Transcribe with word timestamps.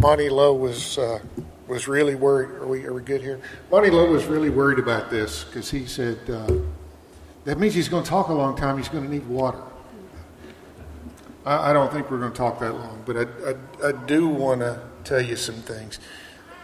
Monty 0.00 0.30
Lowe 0.30 0.54
was 0.54 0.96
uh, 0.96 1.18
was 1.68 1.86
really 1.86 2.14
worried. 2.14 2.48
Are 2.58 2.66
we 2.66 2.86
are 2.86 2.94
we 2.94 3.02
good 3.02 3.20
here? 3.20 3.38
Monty 3.70 3.90
Lowe 3.90 4.10
was 4.10 4.24
really 4.24 4.48
worried 4.48 4.78
about 4.78 5.10
this 5.10 5.44
because 5.44 5.70
he 5.70 5.84
said 5.84 6.18
uh, 6.30 6.54
that 7.44 7.58
means 7.58 7.74
he's 7.74 7.90
going 7.90 8.02
to 8.02 8.08
talk 8.08 8.28
a 8.28 8.32
long 8.32 8.56
time. 8.56 8.78
He's 8.78 8.88
going 8.88 9.04
to 9.04 9.10
need 9.10 9.26
water. 9.26 9.60
I, 11.44 11.70
I 11.70 11.72
don't 11.74 11.92
think 11.92 12.10
we're 12.10 12.18
going 12.18 12.32
to 12.32 12.36
talk 12.36 12.60
that 12.60 12.72
long, 12.72 13.02
but 13.04 13.16
I, 13.18 13.50
I, 13.50 13.88
I 13.88 13.92
do 14.06 14.26
want 14.26 14.62
to 14.62 14.80
tell 15.04 15.20
you 15.20 15.36
some 15.36 15.56
things. 15.56 16.00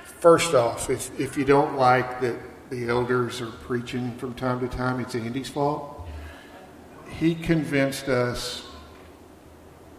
First 0.05 0.55
off, 0.55 0.89
if 0.89 1.21
if 1.21 1.37
you 1.37 1.45
don't 1.45 1.77
like 1.77 2.23
that 2.23 2.37
the 2.71 2.89
elders 2.89 3.43
are 3.43 3.51
preaching 3.51 4.17
from 4.17 4.33
time 4.33 4.61
to 4.61 4.75
time, 4.75 4.99
it's 4.99 5.15
Andy's 5.15 5.51
fault. 5.51 6.09
He 7.11 7.35
convinced 7.35 8.09
us 8.09 8.67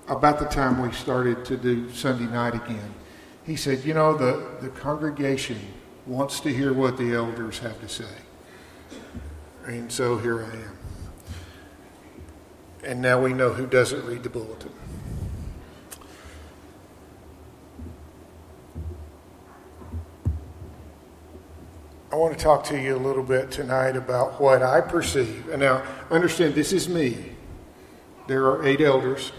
about 0.07 0.39
the 0.39 0.45
time 0.45 0.81
we 0.81 0.91
started 0.91 1.45
to 1.45 1.55
do 1.55 1.91
Sunday 1.91 2.25
night 2.25 2.55
again 2.55 2.95
he 3.47 3.55
said, 3.55 3.85
You 3.85 3.95
know, 3.95 4.15
the, 4.15 4.45
the 4.61 4.69
congregation 4.69 5.59
wants 6.05 6.41
to 6.41 6.53
hear 6.53 6.73
what 6.73 6.97
the 6.97 7.13
elders 7.13 7.59
have 7.59 7.79
to 7.79 7.89
say. 7.89 8.05
And 9.65 9.91
so 9.91 10.17
here 10.17 10.43
I 10.43 10.53
am. 10.53 10.77
And 12.83 13.01
now 13.01 13.21
we 13.21 13.33
know 13.33 13.53
who 13.53 13.65
doesn't 13.65 14.05
read 14.05 14.23
the 14.23 14.29
bulletin. 14.29 14.71
I 22.11 22.15
want 22.15 22.37
to 22.37 22.43
talk 22.43 22.63
to 22.65 22.79
you 22.79 22.95
a 22.95 22.97
little 22.97 23.23
bit 23.23 23.51
tonight 23.51 23.95
about 23.95 24.39
what 24.39 24.63
I 24.63 24.81
perceive. 24.81 25.49
And 25.49 25.59
now, 25.59 25.83
understand, 26.09 26.55
this 26.55 26.71
is 26.71 26.87
me. 26.87 27.35
There 28.27 28.45
are 28.45 28.65
eight 28.65 28.81
elders. 28.81 29.31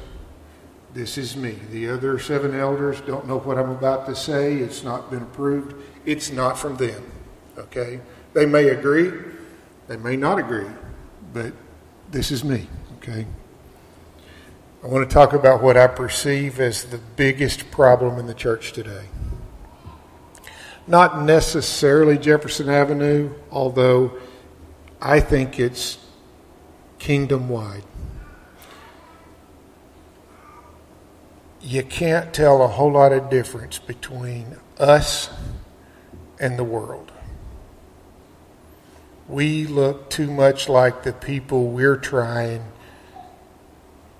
This 0.94 1.18
is 1.18 1.36
me. 1.36 1.58
The 1.70 1.90
other 1.90 2.18
seven 2.18 2.58
elders 2.58 3.00
don't 3.02 3.26
know 3.26 3.38
what 3.38 3.58
I'm 3.58 3.70
about 3.70 4.06
to 4.06 4.16
say. 4.16 4.54
It's 4.54 4.82
not 4.82 5.10
been 5.10 5.22
approved. 5.22 5.74
It's 6.06 6.30
not 6.30 6.58
from 6.58 6.76
them. 6.76 7.12
Okay? 7.58 8.00
They 8.32 8.46
may 8.46 8.68
agree, 8.68 9.12
they 9.86 9.96
may 9.96 10.16
not 10.16 10.38
agree, 10.38 10.68
but 11.32 11.52
this 12.10 12.30
is 12.30 12.44
me. 12.44 12.68
Okay? 12.98 13.26
I 14.82 14.86
want 14.86 15.08
to 15.08 15.12
talk 15.12 15.32
about 15.32 15.62
what 15.62 15.76
I 15.76 15.88
perceive 15.88 16.60
as 16.60 16.84
the 16.84 16.98
biggest 16.98 17.70
problem 17.70 18.18
in 18.18 18.26
the 18.26 18.34
church 18.34 18.72
today. 18.72 19.06
Not 20.86 21.22
necessarily 21.22 22.16
Jefferson 22.16 22.68
Avenue, 22.68 23.34
although 23.50 24.12
I 25.02 25.20
think 25.20 25.58
it's 25.58 25.98
kingdom 26.98 27.48
wide. 27.48 27.82
You 31.60 31.82
can't 31.82 32.32
tell 32.32 32.62
a 32.62 32.68
whole 32.68 32.92
lot 32.92 33.12
of 33.12 33.30
difference 33.30 33.78
between 33.78 34.56
us 34.78 35.30
and 36.38 36.58
the 36.58 36.64
world. 36.64 37.10
We 39.28 39.66
look 39.66 40.08
too 40.08 40.30
much 40.30 40.68
like 40.68 41.02
the 41.02 41.12
people 41.12 41.68
we're 41.68 41.96
trying 41.96 42.64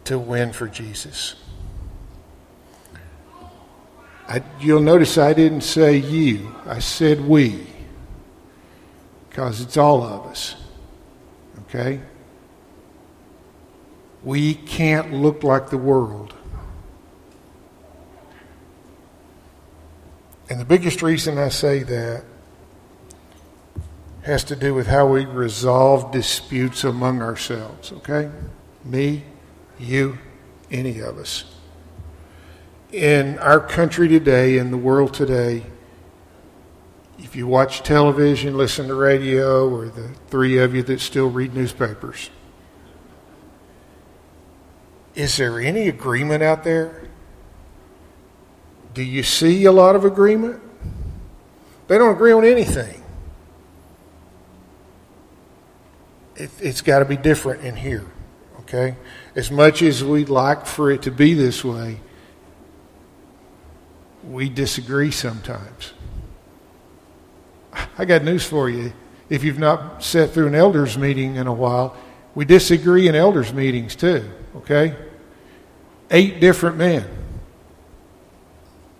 to 0.04 0.18
win 0.18 0.52
for 0.52 0.68
Jesus. 0.68 1.36
I, 4.28 4.42
you'll 4.60 4.80
notice 4.80 5.16
I 5.16 5.32
didn't 5.32 5.62
say 5.62 5.96
you, 5.96 6.54
I 6.66 6.80
said 6.80 7.26
we, 7.26 7.66
because 9.30 9.62
it's 9.62 9.78
all 9.78 10.02
of 10.02 10.26
us. 10.26 10.54
Okay? 11.62 12.00
We 14.22 14.54
can't 14.54 15.14
look 15.14 15.42
like 15.42 15.70
the 15.70 15.78
world. 15.78 16.34
And 20.48 20.58
the 20.58 20.64
biggest 20.64 21.02
reason 21.02 21.36
I 21.36 21.50
say 21.50 21.82
that 21.82 22.24
has 24.22 24.44
to 24.44 24.56
do 24.56 24.74
with 24.74 24.86
how 24.86 25.06
we 25.06 25.24
resolve 25.24 26.10
disputes 26.10 26.84
among 26.84 27.20
ourselves, 27.22 27.92
okay? 27.92 28.30
Me, 28.84 29.24
you, 29.78 30.18
any 30.70 31.00
of 31.00 31.18
us. 31.18 31.44
In 32.92 33.38
our 33.38 33.60
country 33.60 34.08
today, 34.08 34.56
in 34.56 34.70
the 34.70 34.78
world 34.78 35.12
today, 35.12 35.64
if 37.18 37.36
you 37.36 37.46
watch 37.46 37.82
television, 37.82 38.56
listen 38.56 38.88
to 38.88 38.94
radio, 38.94 39.68
or 39.68 39.86
the 39.86 40.08
three 40.28 40.58
of 40.58 40.74
you 40.74 40.82
that 40.84 41.00
still 41.00 41.28
read 41.28 41.54
newspapers, 41.54 42.30
is 45.14 45.36
there 45.36 45.60
any 45.60 45.88
agreement 45.88 46.42
out 46.42 46.64
there 46.64 47.07
do 48.98 49.04
you 49.04 49.22
see 49.22 49.64
a 49.64 49.70
lot 49.70 49.94
of 49.94 50.04
agreement? 50.04 50.60
They 51.86 51.98
don't 51.98 52.16
agree 52.16 52.32
on 52.32 52.44
anything. 52.44 53.00
It, 56.34 56.50
has 56.60 56.80
got 56.80 56.98
to 56.98 57.04
be 57.04 57.16
different 57.16 57.62
in 57.62 57.76
here, 57.76 58.04
okay? 58.62 58.96
As 59.36 59.52
much 59.52 59.82
as 59.82 60.02
we'd 60.02 60.28
like 60.28 60.66
for 60.66 60.90
it 60.90 61.02
to 61.02 61.12
be 61.12 61.34
this 61.34 61.64
way, 61.64 62.00
we 64.28 64.48
disagree 64.48 65.12
sometimes. 65.12 65.92
I 67.96 68.04
got 68.04 68.24
news 68.24 68.42
for 68.42 68.68
you. 68.68 68.92
If 69.30 69.44
you've 69.44 69.60
not 69.60 70.02
sat 70.02 70.32
through 70.32 70.48
an 70.48 70.56
elders 70.56 70.98
meeting 70.98 71.36
in 71.36 71.46
a 71.46 71.54
while, 71.54 71.96
we 72.34 72.44
disagree 72.44 73.06
in 73.06 73.14
elders 73.14 73.52
meetings 73.52 73.94
too, 73.94 74.28
okay? 74.56 74.96
Eight 76.10 76.40
different 76.40 76.78
men 76.78 77.17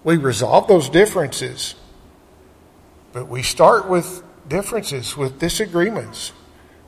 we 0.09 0.17
resolve 0.17 0.67
those 0.69 0.89
differences. 0.89 1.75
But 3.13 3.29
we 3.29 3.43
start 3.43 3.91
with 3.91 4.23
differences, 4.49 5.19
with 5.19 5.39
disagreements, 5.39 6.33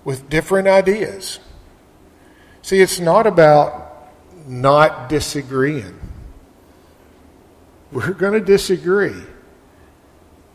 with 0.04 0.31
different 0.31 0.66
ideas. 0.66 1.38
See, 2.62 2.80
it's 2.80 2.98
not 2.98 3.26
about 3.26 4.09
not 4.47 5.10
disagreeing. 5.10 6.00
We're 7.92 8.14
going 8.14 8.32
to 8.32 8.41
disagree. 8.41 9.22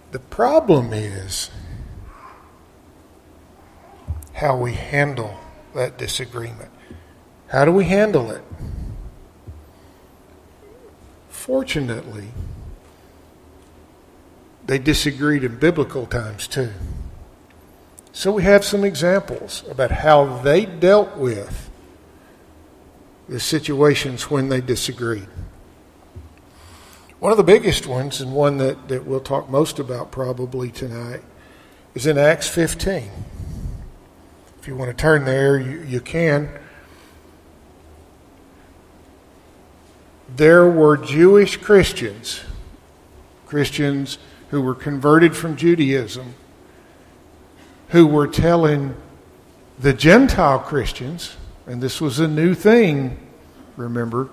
The 0.10 0.18
problem 0.18 0.92
is 0.92 1.52
how 4.34 4.58
we 4.58 4.74
handle 4.74 5.38
that 5.76 6.00
disagreement. 6.00 6.72
How 7.50 7.64
do 7.64 7.72
we 7.72 7.86
handle 7.86 8.32
it? 8.32 8.42
Fortunately, 11.30 12.30
they 14.66 14.80
disagreed 14.80 15.44
in 15.44 15.58
biblical 15.58 16.06
times 16.06 16.48
too. 16.48 16.72
So 18.12 18.32
we 18.32 18.44
have 18.44 18.64
some 18.64 18.84
examples 18.84 19.64
about 19.70 19.92
how 19.92 20.38
they 20.38 20.66
dealt 20.66 21.18
with 21.18 21.70
the 23.28 23.40
situations 23.40 24.30
when 24.30 24.50
they 24.50 24.62
disagreed. 24.62 25.28
One 27.20 27.32
of 27.32 27.38
the 27.38 27.44
biggest 27.44 27.88
ones, 27.88 28.22
and 28.22 28.34
one 28.34 28.58
that, 28.58 28.88
that 28.88 29.06
we'll 29.06 29.20
talk 29.20 29.50
most 29.50 29.80
about 29.80 30.12
probably 30.12 30.70
tonight, 30.70 31.22
is 31.94 32.06
in 32.06 32.18
Acts 32.18 32.48
15. 32.48 33.10
If 34.60 34.68
you 34.68 34.76
want 34.76 34.96
to 34.96 35.02
turn 35.02 35.26
there, 35.26 35.58
you, 35.58 35.82
you 35.82 36.02
can. 36.02 36.50
There 40.36 40.70
were 40.70 40.98
Jewish 40.98 41.58
Christians, 41.58 42.42
Christians 43.46 44.18
who 44.50 44.62
were 44.62 44.76
converted 44.76 45.36
from 45.36 45.56
Judaism, 45.56 46.36
who 47.90 48.08
were 48.08 48.28
telling 48.28 48.96
the 49.80 49.94
Gentile 49.94 50.60
Christians, 50.60 51.36
and 51.66 51.82
this 51.82 52.00
was 52.00 52.20
a 52.20 52.28
new 52.28 52.54
thing, 52.54 53.18
remember, 53.76 54.30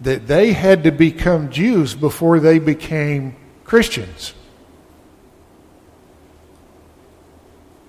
that 0.00 0.26
they 0.26 0.52
had 0.52 0.84
to 0.84 0.90
become 0.90 1.50
Jews 1.50 1.94
before 1.94 2.40
they 2.40 2.58
became 2.58 3.36
Christians. 3.64 4.34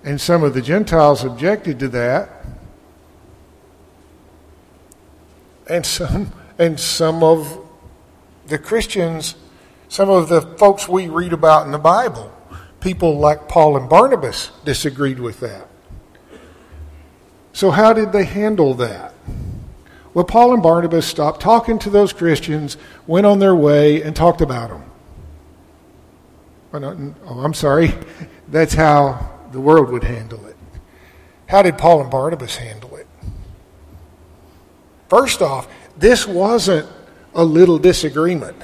And 0.04 0.20
some 0.20 0.44
of 0.44 0.54
the 0.54 0.62
Gentiles 0.62 1.24
objected 1.24 1.80
to 1.80 1.88
that. 1.90 2.30
And 5.68 5.86
some 5.86 6.32
and 6.60 6.80
some 6.80 7.24
of 7.24 7.58
the 8.48 8.58
Christians 8.58 9.36
some 9.94 10.10
of 10.10 10.28
the 10.28 10.42
folks 10.42 10.90
we 10.90 11.08
read 11.08 11.34
about 11.34 11.68
in 11.68 11.72
the 11.72 11.78
Bible, 11.78 12.34
people 12.80 13.20
like 13.20 13.48
Paul 13.48 13.78
and 13.78 13.88
Barnabas, 13.88 14.50
disagreed 14.66 15.20
with 15.20 15.40
that. 15.42 15.68
So, 17.52 17.70
how 17.70 17.94
did 17.94 18.12
they 18.12 18.24
handle 18.24 18.74
that? 18.74 19.14
Well, 20.16 20.26
Paul 20.26 20.56
and 20.56 20.64
Barnabas 20.64 21.06
stopped 21.06 21.42
talking 21.42 21.78
to 21.78 21.92
those 21.92 22.12
Christians, 22.12 22.76
went 23.06 23.28
on 23.28 23.38
their 23.38 23.54
way, 23.54 24.02
and 24.02 24.16
talked 24.16 24.42
about 24.42 24.70
them. 24.72 24.84
Oh, 27.28 27.42
I'm 27.42 27.54
sorry. 27.54 27.94
That's 28.48 28.74
how 28.74 29.30
the 29.52 29.60
world 29.60 29.92
would 29.92 30.06
handle 30.06 30.44
it. 30.48 30.58
How 31.46 31.62
did 31.62 31.78
Paul 31.78 32.02
and 32.02 32.10
Barnabas 32.10 32.56
handle 32.56 32.96
it? 32.96 33.06
First 35.08 35.44
off, 35.44 35.68
this 35.96 36.28
wasn't 36.28 36.90
a 37.36 37.44
little 37.44 37.78
disagreement. 37.78 38.58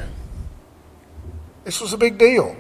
This 1.64 1.82
was 1.82 1.94
a 1.94 1.98
big 1.98 2.18
deal. 2.18 2.56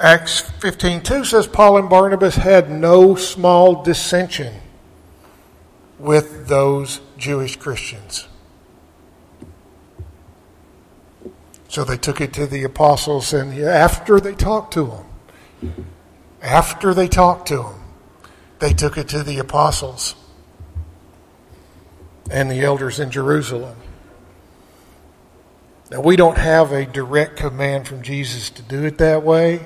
Acts 0.00 0.40
15:2 0.60 1.24
says 1.24 1.46
Paul 1.46 1.78
and 1.78 1.88
Barnabas 1.88 2.36
had 2.36 2.70
no 2.70 3.16
small 3.16 3.82
dissension 3.82 4.60
with 5.98 6.46
those 6.46 7.00
Jewish 7.16 7.56
Christians. 7.56 8.28
So 11.68 11.84
they 11.84 11.96
took 11.96 12.20
it 12.20 12.32
to 12.34 12.46
the 12.46 12.64
apostles, 12.64 13.32
and 13.32 13.52
after 13.58 14.20
they 14.20 14.34
talked 14.34 14.72
to 14.74 15.02
them, 15.60 15.74
after 16.40 16.94
they 16.94 17.08
talked 17.08 17.48
to 17.48 17.56
them, 17.56 17.82
they 18.60 18.72
took 18.72 18.96
it 18.96 19.08
to 19.08 19.22
the 19.22 19.38
apostles 19.38 20.14
and 22.30 22.50
the 22.50 22.60
elders 22.62 23.00
in 23.00 23.10
Jerusalem. 23.10 23.76
Now, 25.90 26.02
we 26.02 26.16
don't 26.16 26.36
have 26.36 26.70
a 26.72 26.84
direct 26.84 27.36
command 27.36 27.88
from 27.88 28.02
Jesus 28.02 28.50
to 28.50 28.62
do 28.62 28.84
it 28.84 28.98
that 28.98 29.22
way, 29.22 29.60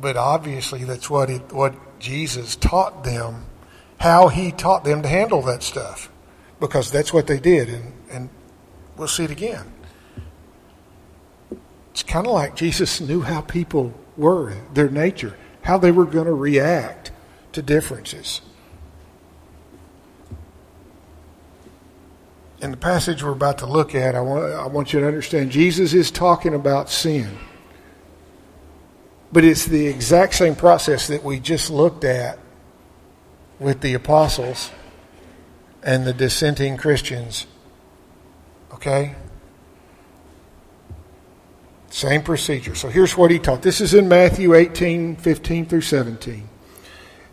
but 0.00 0.16
obviously 0.16 0.84
that's 0.84 1.10
what, 1.10 1.28
it, 1.28 1.52
what 1.52 1.74
Jesus 1.98 2.54
taught 2.54 3.02
them, 3.02 3.46
how 3.98 4.28
he 4.28 4.52
taught 4.52 4.84
them 4.84 5.02
to 5.02 5.08
handle 5.08 5.42
that 5.42 5.64
stuff, 5.64 6.10
because 6.60 6.92
that's 6.92 7.12
what 7.12 7.26
they 7.26 7.40
did, 7.40 7.68
and, 7.68 7.92
and 8.10 8.28
we'll 8.96 9.08
see 9.08 9.24
it 9.24 9.30
again. 9.32 9.72
It's 11.90 12.04
kind 12.04 12.26
of 12.26 12.32
like 12.32 12.54
Jesus 12.54 13.00
knew 13.00 13.22
how 13.22 13.40
people 13.40 13.92
were, 14.16 14.54
their 14.72 14.90
nature, 14.90 15.36
how 15.62 15.78
they 15.78 15.90
were 15.90 16.04
going 16.04 16.26
to 16.26 16.34
react 16.34 17.10
to 17.52 17.62
differences. 17.62 18.40
In 22.60 22.70
the 22.70 22.76
passage 22.76 23.22
we're 23.22 23.32
about 23.32 23.58
to 23.58 23.66
look 23.66 23.94
at, 23.94 24.14
I 24.14 24.20
want, 24.20 24.52
I 24.52 24.66
want 24.66 24.92
you 24.92 25.00
to 25.00 25.06
understand 25.06 25.50
Jesus 25.50 25.92
is 25.92 26.10
talking 26.10 26.54
about 26.54 26.88
sin. 26.88 27.36
But 29.32 29.44
it's 29.44 29.66
the 29.66 29.86
exact 29.86 30.34
same 30.34 30.54
process 30.54 31.08
that 31.08 31.22
we 31.22 31.40
just 31.40 31.70
looked 31.70 32.04
at 32.04 32.38
with 33.58 33.80
the 33.80 33.94
apostles 33.94 34.70
and 35.82 36.06
the 36.06 36.12
dissenting 36.12 36.76
Christians. 36.76 37.46
Okay? 38.72 39.14
Same 41.90 42.22
procedure. 42.22 42.74
So 42.74 42.88
here's 42.88 43.16
what 43.16 43.30
he 43.30 43.38
taught. 43.38 43.62
This 43.62 43.80
is 43.80 43.94
in 43.94 44.08
Matthew 44.08 44.54
18, 44.54 45.16
15 45.16 45.66
through 45.66 45.80
17. 45.82 46.48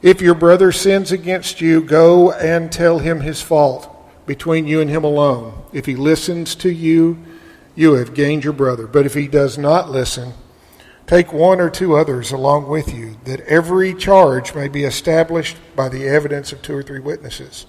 If 0.01 0.21
your 0.21 0.35
brother 0.35 0.71
sins 0.71 1.11
against 1.11 1.61
you, 1.61 1.81
go 1.81 2.31
and 2.33 2.71
tell 2.71 2.99
him 2.99 3.21
his 3.21 3.41
fault 3.41 3.92
between 4.25 4.67
you 4.67 4.81
and 4.81 4.89
him 4.89 5.03
alone. 5.03 5.63
If 5.73 5.85
he 5.85 5.95
listens 5.95 6.55
to 6.55 6.69
you, 6.69 7.17
you 7.75 7.93
have 7.93 8.13
gained 8.13 8.43
your 8.43 8.53
brother. 8.53 8.87
But 8.87 9.05
if 9.05 9.13
he 9.13 9.27
does 9.27 9.57
not 9.57 9.89
listen, 9.89 10.33
take 11.07 11.33
one 11.33 11.59
or 11.59 11.69
two 11.69 11.95
others 11.95 12.31
along 12.31 12.67
with 12.67 12.93
you, 12.93 13.17
that 13.25 13.41
every 13.41 13.93
charge 13.93 14.53
may 14.55 14.67
be 14.67 14.83
established 14.83 15.57
by 15.75 15.89
the 15.89 16.07
evidence 16.07 16.51
of 16.51 16.61
two 16.61 16.75
or 16.75 16.83
three 16.83 16.99
witnesses. 16.99 17.65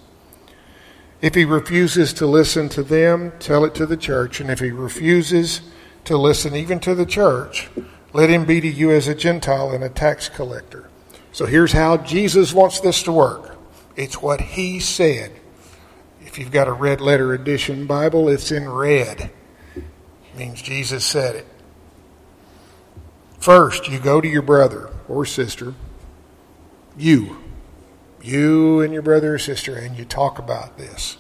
If 1.21 1.35
he 1.35 1.45
refuses 1.45 2.13
to 2.15 2.27
listen 2.27 2.69
to 2.71 2.83
them, 2.83 3.33
tell 3.39 3.65
it 3.65 3.75
to 3.77 3.87
the 3.87 3.97
church. 3.97 4.41
And 4.41 4.51
if 4.51 4.61
he 4.61 4.71
refuses 4.71 5.63
to 6.05 6.19
listen 6.19 6.55
even 6.55 6.81
to 6.81 6.95
the 6.95 7.07
church, 7.07 7.71
let 8.13 8.31
him 8.31 8.45
be 8.45 8.61
to 8.61 8.69
you 8.69 8.91
as 8.91 9.09
a 9.09 9.15
Gentile 9.15 9.71
and 9.71 9.83
a 9.83 9.89
tax 9.89 10.29
collector. 10.29 10.89
So 11.33 11.47
here's 11.47 11.73
how 11.73 11.97
Jesus 11.97 12.53
wants 12.53 12.81
this 12.81 13.03
to 13.05 13.13
work 13.13 13.57
it's 13.97 14.21
what 14.21 14.41
he 14.41 14.81
said. 14.81 15.33
If 16.35 16.41
you've 16.41 16.51
got 16.51 16.67
a 16.67 16.73
red 16.73 17.01
letter 17.01 17.33
edition 17.33 17.87
Bible, 17.87 18.29
it's 18.29 18.51
in 18.51 18.69
red. 18.69 19.31
It 19.77 20.37
means 20.37 20.61
Jesus 20.61 21.05
said 21.05 21.37
it. 21.37 21.47
First, 23.39 23.89
you 23.89 24.01
go 24.01 24.21
to 24.21 24.27
your 24.27 24.43
brother 24.43 24.91
or 25.09 25.25
sister, 25.27 25.75
you, 26.99 27.41
you 28.21 28.81
and 28.81 28.93
your 28.93 29.01
brother 29.01 29.37
or 29.37 29.39
sister, 29.39 29.77
and 29.77 29.97
you 29.97 30.05
talk 30.05 30.41
about 30.41 30.77
this. 30.77 31.19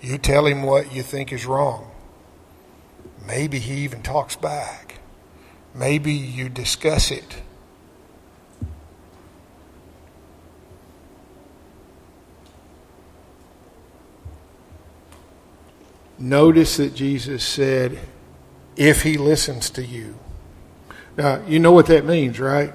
You 0.00 0.18
tell 0.18 0.46
him 0.46 0.62
what 0.62 0.92
you 0.92 1.02
think 1.02 1.32
is 1.32 1.44
wrong. 1.44 1.90
Maybe 3.26 3.58
he 3.58 3.78
even 3.78 4.04
talks 4.04 4.36
back. 4.36 5.00
Maybe 5.74 6.12
you 6.12 6.48
discuss 6.48 7.10
it. 7.10 7.42
Notice 16.26 16.78
that 16.78 16.92
Jesus 16.92 17.44
said, 17.44 18.00
if 18.74 19.04
he 19.04 19.16
listens 19.16 19.70
to 19.70 19.84
you. 19.84 20.18
Now, 21.16 21.40
you 21.46 21.60
know 21.60 21.70
what 21.70 21.86
that 21.86 22.04
means, 22.04 22.40
right? 22.40 22.74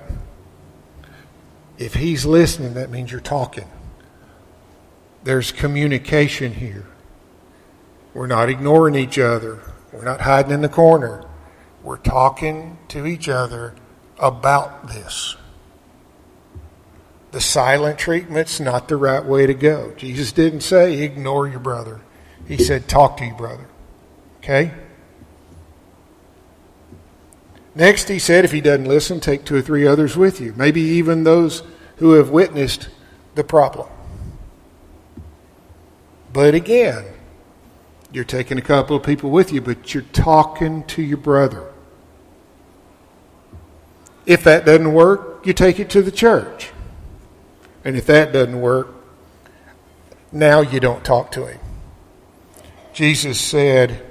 If 1.77 1.95
he's 1.95 2.25
listening, 2.25 2.75
that 2.75 2.89
means 2.89 3.11
you're 3.11 3.19
talking. 3.19 3.69
There's 5.25 5.51
communication 5.51 6.53
here. 6.53 6.85
We're 8.13 8.27
not 8.27 8.47
ignoring 8.47 8.95
each 8.95 9.19
other. 9.19 9.59
We're 9.91 10.05
not 10.05 10.21
hiding 10.21 10.53
in 10.53 10.61
the 10.61 10.69
corner. 10.69 11.25
We're 11.83 11.97
talking 11.97 12.77
to 12.87 13.05
each 13.05 13.27
other 13.27 13.75
about 14.17 14.87
this. 14.87 15.35
The 17.31 17.41
silent 17.41 17.99
treatment's 17.99 18.61
not 18.61 18.87
the 18.87 18.95
right 18.95 19.25
way 19.25 19.45
to 19.45 19.53
go. 19.53 19.93
Jesus 19.97 20.31
didn't 20.31 20.61
say 20.61 21.01
ignore 21.01 21.49
your 21.49 21.59
brother. 21.59 21.99
He 22.47 22.57
said, 22.57 22.87
Talk 22.87 23.17
to 23.17 23.25
your 23.25 23.35
brother. 23.35 23.67
Okay? 24.39 24.71
Next, 27.73 28.09
he 28.09 28.19
said, 28.19 28.43
if 28.43 28.51
he 28.51 28.59
doesn't 28.59 28.85
listen, 28.85 29.19
take 29.19 29.45
two 29.45 29.55
or 29.55 29.61
three 29.61 29.87
others 29.87 30.17
with 30.17 30.41
you, 30.41 30.53
maybe 30.57 30.81
even 30.81 31.23
those 31.23 31.63
who 31.97 32.13
have 32.13 32.29
witnessed 32.29 32.89
the 33.35 33.43
problem. 33.43 33.87
But 36.33 36.53
again, 36.53 37.05
you're 38.11 38.25
taking 38.25 38.57
a 38.57 38.61
couple 38.61 38.95
of 38.95 39.03
people 39.03 39.29
with 39.29 39.53
you, 39.53 39.61
but 39.61 39.93
you're 39.93 40.03
talking 40.03 40.83
to 40.85 41.01
your 41.01 41.17
brother. 41.17 41.71
If 44.25 44.43
that 44.43 44.65
doesn't 44.65 44.93
work, 44.93 45.45
you 45.45 45.53
take 45.53 45.79
it 45.79 45.89
to 45.91 46.01
the 46.01 46.11
church. 46.11 46.71
And 47.83 47.95
if 47.95 48.05
that 48.07 48.33
doesn't 48.33 48.59
work, 48.59 48.93
now 50.31 50.61
you 50.61 50.79
don't 50.79 51.03
talk 51.03 51.31
to 51.31 51.45
him. 51.45 51.59
Jesus 52.93 53.39
said, 53.39 54.05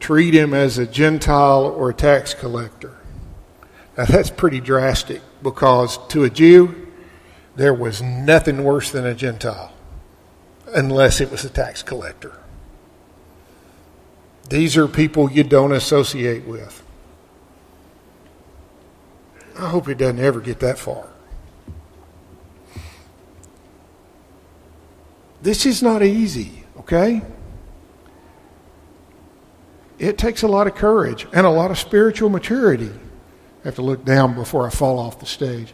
treat 0.00 0.34
him 0.34 0.52
as 0.54 0.78
a 0.78 0.86
Gentile 0.86 1.64
or 1.64 1.90
a 1.90 1.94
tax 1.94 2.34
collector. 2.34 2.96
Now 3.96 4.06
that's 4.06 4.30
pretty 4.30 4.60
drastic 4.60 5.20
because 5.42 5.98
to 6.08 6.24
a 6.24 6.30
Jew, 6.30 6.88
there 7.56 7.74
was 7.74 8.00
nothing 8.00 8.64
worse 8.64 8.90
than 8.90 9.06
a 9.06 9.14
Gentile 9.14 9.72
unless 10.74 11.20
it 11.20 11.30
was 11.30 11.44
a 11.44 11.50
tax 11.50 11.82
collector. 11.82 12.38
These 14.48 14.76
are 14.76 14.88
people 14.88 15.30
you 15.30 15.44
don't 15.44 15.72
associate 15.72 16.44
with. 16.46 16.82
I 19.58 19.68
hope 19.68 19.88
it 19.88 19.98
doesn't 19.98 20.18
ever 20.18 20.40
get 20.40 20.60
that 20.60 20.78
far. 20.78 21.08
This 25.42 25.66
is 25.66 25.82
not 25.82 26.02
easy, 26.02 26.64
okay? 26.78 27.22
It 30.02 30.18
takes 30.18 30.42
a 30.42 30.48
lot 30.48 30.66
of 30.66 30.74
courage 30.74 31.28
and 31.32 31.46
a 31.46 31.50
lot 31.50 31.70
of 31.70 31.78
spiritual 31.78 32.28
maturity. 32.28 32.90
I 32.90 33.68
have 33.68 33.76
to 33.76 33.82
look 33.82 34.04
down 34.04 34.34
before 34.34 34.66
I 34.66 34.70
fall 34.70 34.98
off 34.98 35.20
the 35.20 35.26
stage. 35.26 35.72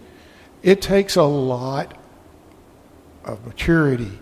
It 0.63 0.83
takes 0.83 1.17
a 1.17 1.23
lot 1.23 1.97
of 3.25 3.47
maturity, 3.47 4.19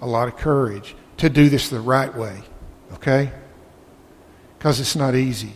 a 0.00 0.06
lot 0.06 0.26
of 0.26 0.36
courage 0.36 0.96
to 1.18 1.28
do 1.28 1.48
this 1.48 1.68
the 1.68 1.78
right 1.78 2.12
way, 2.12 2.42
okay? 2.94 3.30
Because 4.58 4.80
it's 4.80 4.96
not 4.96 5.14
easy. 5.14 5.52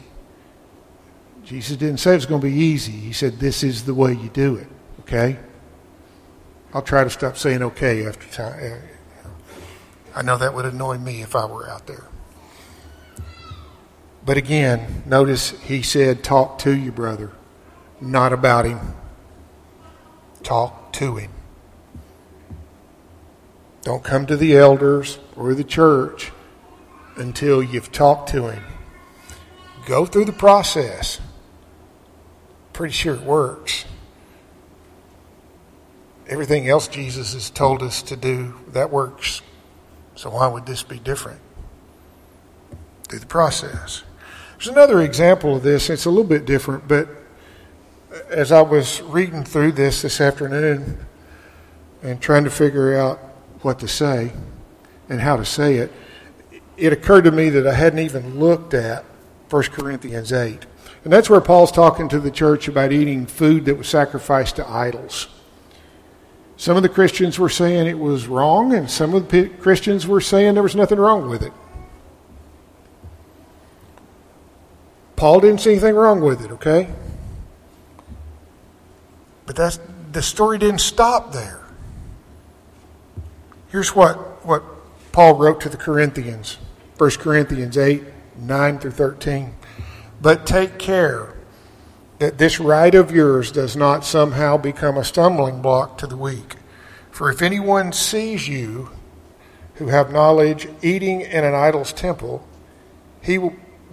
Jesus 1.43 1.76
didn't 1.76 1.99
say 1.99 2.14
it's 2.14 2.26
going 2.26 2.40
to 2.40 2.47
be 2.47 2.54
easy. 2.54 2.93
He 2.93 3.12
said, 3.12 3.40
This 3.40 3.64
is 3.64 3.85
the 3.85 3.93
way 3.93 4.12
you 4.12 4.28
do 4.28 4.54
it, 4.54 4.69
okay? 5.00 5.37
I'll 6.73 6.81
try 6.81 7.02
to 7.02 7.11
stop 7.11 7.37
saying 7.37 7.62
okay 7.62 8.07
after 8.07 8.28
time. 8.28 8.62
Uh, 8.62 9.28
I 10.14 10.23
know 10.23 10.38
that 10.38 10.54
would 10.54 10.64
annoy 10.64 10.99
me 10.99 11.23
if 11.23 11.35
I 11.35 11.45
were 11.47 11.69
out 11.69 11.88
there. 11.88 12.09
But 14.25 14.37
again, 14.37 15.02
notice 15.04 15.50
he 15.61 15.83
said, 15.83 16.25
Talk 16.25 16.59
to 16.61 16.75
your 16.75 16.93
brother, 16.93 17.33
not 18.00 18.33
about 18.33 18.64
him. 18.64 18.95
Talk 20.43 20.93
to 20.95 21.16
him. 21.16 21.31
Don't 23.83 24.02
come 24.02 24.25
to 24.26 24.37
the 24.37 24.57
elders 24.57 25.19
or 25.37 25.52
the 25.52 25.64
church 25.64 26.33
until 27.16 27.62
you've 27.62 27.93
talked 27.93 28.31
to 28.31 28.49
him. 28.49 28.64
Go 29.87 30.07
through 30.07 30.25
the 30.25 30.33
process. 30.33 31.21
Pretty 32.73 32.95
sure 32.95 33.14
it 33.14 33.21
works. 33.21 33.85
Everything 36.26 36.66
else 36.69 36.88
Jesus 36.88 37.35
has 37.35 37.50
told 37.50 37.83
us 37.83 38.02
to 38.04 38.16
do, 38.16 38.54
that 38.69 38.90
works. 38.90 39.43
So 40.14 40.31
why 40.31 40.47
would 40.47 40.64
this 40.64 40.83
be 40.83 40.99
different? 40.99 41.40
Through 43.09 43.19
the 43.19 43.26
process. 43.26 44.02
There's 44.64 44.75
another 44.75 45.02
example 45.02 45.56
of 45.56 45.62
this. 45.62 45.90
It's 45.90 46.06
a 46.06 46.09
little 46.09 46.25
bit 46.25 46.47
different, 46.47 46.88
but 46.88 47.06
as 48.30 48.50
I 48.50 48.62
was 48.62 49.02
reading 49.02 49.44
through 49.44 49.73
this 49.73 50.00
this 50.00 50.23
afternoon 50.23 51.04
and 52.02 52.18
trying 52.18 52.44
to 52.44 52.50
figure 52.50 52.97
out 52.97 53.18
what 53.61 53.78
to 53.80 53.88
say 53.88 54.33
and 55.11 55.21
how 55.21 55.37
to 55.37 55.44
say 55.44 55.75
it, 55.75 55.92
it 56.78 56.94
occurred 56.94 57.25
to 57.25 57.30
me 57.30 57.50
that 57.50 57.66
I 57.66 57.75
hadn't 57.75 57.99
even 57.99 58.40
looked 58.40 58.73
at 58.73 59.04
1 59.50 59.62
Corinthians 59.64 60.33
8. 60.33 60.64
And 61.04 61.12
that's 61.12 61.28
where 61.28 61.42
Paul's 61.42 61.71
talking 61.71 62.09
to 62.09 62.18
the 62.18 62.30
church 62.30 62.66
about 62.66 62.90
eating 62.90 63.26
food 63.26 63.66
that 63.66 63.76
was 63.76 63.87
sacrificed 63.87 64.56
to 64.56 64.66
idols. 64.66 65.28
Some 66.56 66.78
of 66.78 66.83
the 66.83 66.88
Christians 66.88 67.38
were 67.38 67.50
saying 67.50 67.87
it 67.87 67.99
was 67.99 68.28
wrong, 68.28 68.73
and 68.73 68.90
some 68.90 69.12
of 69.12 69.28
the 69.28 69.50
Christians 69.50 70.06
were 70.06 70.23
saying 70.23 70.54
there 70.54 70.62
was 70.62 70.75
nothing 70.75 70.99
wrong 70.99 71.28
with 71.28 71.42
it. 71.42 71.52
Paul 75.16 75.40
didn't 75.40 75.61
see 75.61 75.73
anything 75.73 75.94
wrong 75.94 76.21
with 76.21 76.44
it, 76.44 76.50
okay? 76.52 76.88
But 79.47 79.56
that's, 79.56 79.78
the 80.12 80.23
story 80.23 80.59
didn't 80.59 80.80
stop 80.80 81.33
there. 81.33 81.61
Here's 83.68 83.94
what, 83.94 84.44
what 84.47 84.62
Paul 85.12 85.37
wrote 85.37 85.61
to 85.62 85.68
the 85.68 85.76
Corinthians 85.76 86.59
1 86.97 87.11
Corinthians 87.12 87.76
8 87.76 88.04
9 88.38 88.78
through 88.78 88.90
13. 88.90 89.54
But 90.21 90.47
take 90.47 90.78
care 90.78 91.35
that 92.18 92.38
this 92.38 92.61
right 92.61 92.94
of 92.94 93.11
yours 93.11 93.52
does 93.52 93.76
not 93.76 94.04
somehow 94.04 94.56
become 94.56 94.97
a 94.97 95.04
stumbling 95.04 95.61
block 95.61 95.99
to 95.99 96.06
the 96.06 96.16
weak. 96.16 96.56
For 97.11 97.30
if 97.30 97.42
anyone 97.42 97.92
sees 97.92 98.49
you 98.49 98.90
who 99.75 99.88
have 99.88 100.12
knowledge 100.12 100.68
eating 100.83 101.21
in 101.21 101.44
an 101.44 101.54
idol's 101.54 101.92
temple, 101.92 102.47
he 103.21 103.38
will 103.38 103.54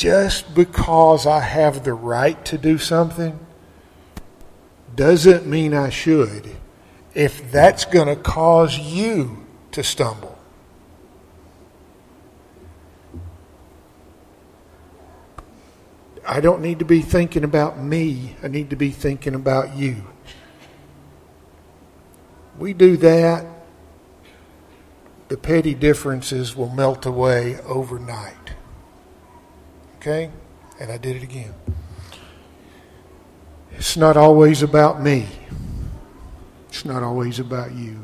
Just 0.00 0.54
because 0.54 1.26
I 1.26 1.40
have 1.40 1.84
the 1.84 1.92
right 1.92 2.42
to 2.46 2.56
do 2.56 2.78
something 2.78 3.38
doesn't 4.96 5.46
mean 5.46 5.74
I 5.74 5.90
should 5.90 6.56
if 7.12 7.52
that's 7.52 7.84
going 7.84 8.06
to 8.06 8.16
cause 8.16 8.78
you 8.78 9.46
to 9.72 9.84
stumble. 9.84 10.38
I 16.26 16.40
don't 16.40 16.62
need 16.62 16.78
to 16.78 16.86
be 16.86 17.02
thinking 17.02 17.44
about 17.44 17.78
me. 17.78 18.36
I 18.42 18.48
need 18.48 18.70
to 18.70 18.76
be 18.76 18.92
thinking 18.92 19.34
about 19.34 19.76
you. 19.76 20.04
We 22.58 22.72
do 22.72 22.96
that, 22.96 23.44
the 25.28 25.36
petty 25.36 25.74
differences 25.74 26.56
will 26.56 26.70
melt 26.70 27.04
away 27.04 27.60
overnight. 27.66 28.54
Okay? 30.00 30.30
And 30.80 30.90
I 30.90 30.96
did 30.96 31.16
it 31.16 31.22
again. 31.22 31.52
It's 33.72 33.98
not 33.98 34.16
always 34.16 34.62
about 34.62 35.02
me. 35.02 35.26
It's 36.70 36.86
not 36.86 37.02
always 37.02 37.38
about 37.38 37.74
you. 37.74 38.02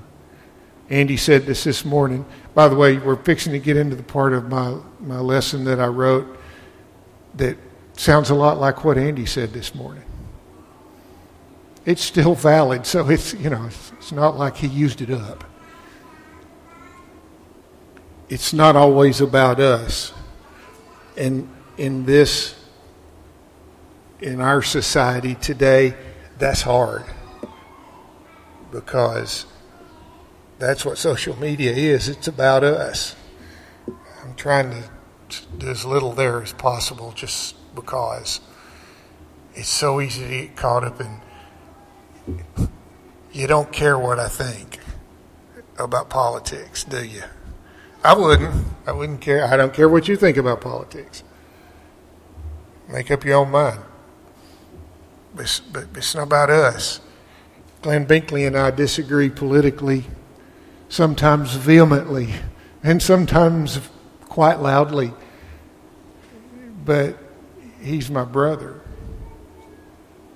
Andy 0.91 1.17
said 1.17 1.47
this 1.47 1.65
this 1.65 1.87
morning. 1.87 2.27
By 2.55 2.69
the 2.69 2.77
way, 2.77 2.99
we're 2.99 3.17
fixing 3.17 3.55
to 3.55 3.59
get 3.59 3.79
into 3.79 3.97
the 3.97 4.03
part 4.03 4.35
of 4.35 4.51
my, 4.51 4.77
my 5.01 5.21
lesson 5.21 5.65
that 5.65 5.81
I 5.81 5.87
wrote 5.87 6.39
that 7.37 7.57
sounds 7.95 8.29
a 8.29 8.35
lot 8.35 8.61
like 8.61 8.85
what 8.85 8.99
Andy 8.99 9.25
said 9.25 9.55
this 9.55 9.75
morning. 9.75 10.05
It's 11.87 12.03
still 12.03 12.35
valid, 12.35 12.85
so 12.85 13.09
it's, 13.09 13.33
you 13.33 13.49
know, 13.49 13.65
it's, 13.65 13.93
it's 13.93 14.13
not 14.13 14.37
like 14.37 14.57
he 14.57 14.67
used 14.67 15.01
it 15.01 15.11
up. 15.11 15.45
It's 18.29 18.53
not 18.53 18.77
always 18.77 19.23
about 19.23 19.61
us. 19.61 20.13
And 21.17 21.49
in 21.77 22.07
this, 22.07 22.55
in 24.21 24.41
our 24.41 24.63
society 24.63 25.35
today, 25.35 25.95
that's 26.39 26.63
hard 26.63 27.05
because 28.71 29.47
that's 30.59 30.85
what 30.85 30.99
social 30.99 31.39
media 31.39 31.73
is. 31.73 32.09
It's 32.09 32.29
about 32.29 32.65
us. 32.65 33.15
I'm 34.23 34.35
trying 34.37 34.71
to 34.71 35.47
do 35.59 35.69
as 35.69 35.85
little 35.85 36.13
there 36.13 36.43
as 36.43 36.53
possible 36.53 37.13
just 37.13 37.57
because 37.75 38.41
it's 39.55 39.69
so 39.69 40.01
easy 40.01 40.23
to 40.23 40.29
get 40.29 40.57
caught 40.57 40.85
up 40.85 41.01
in 41.01 41.21
you 43.33 43.47
don't 43.47 43.71
care 43.71 43.99
what 43.99 44.19
I 44.19 44.29
think 44.29 44.79
about 45.79 46.09
politics, 46.09 46.85
do 46.85 47.05
you? 47.05 47.23
I 48.03 48.15
wouldn't. 48.15 48.65
I 48.87 48.93
wouldn't 48.93 49.21
care. 49.21 49.45
I 49.45 49.57
don't 49.57 49.75
care 49.75 49.89
what 49.89 50.09
you 50.09 50.17
think 50.17 50.37
about 50.37 50.61
politics. 50.61 51.23
Make 52.89 53.11
up 53.11 53.25
your 53.25 53.39
own 53.39 53.51
mind. 53.51 53.81
But 55.35 55.61
it's 55.95 56.15
not 56.15 56.23
about 56.25 56.51
us. 56.51 57.01
Glenn 57.83 58.07
Binkley 58.07 58.47
and 58.47 58.57
I 58.57 58.71
disagree 58.71 59.29
politically, 59.29 60.05
sometimes 60.89 61.55
vehemently, 61.55 62.33
and 62.83 63.03
sometimes 63.03 63.81
quite 64.29 64.61
loudly. 64.61 65.13
But 66.85 67.19
he's 67.81 68.11
my 68.11 68.25
brother, 68.25 68.81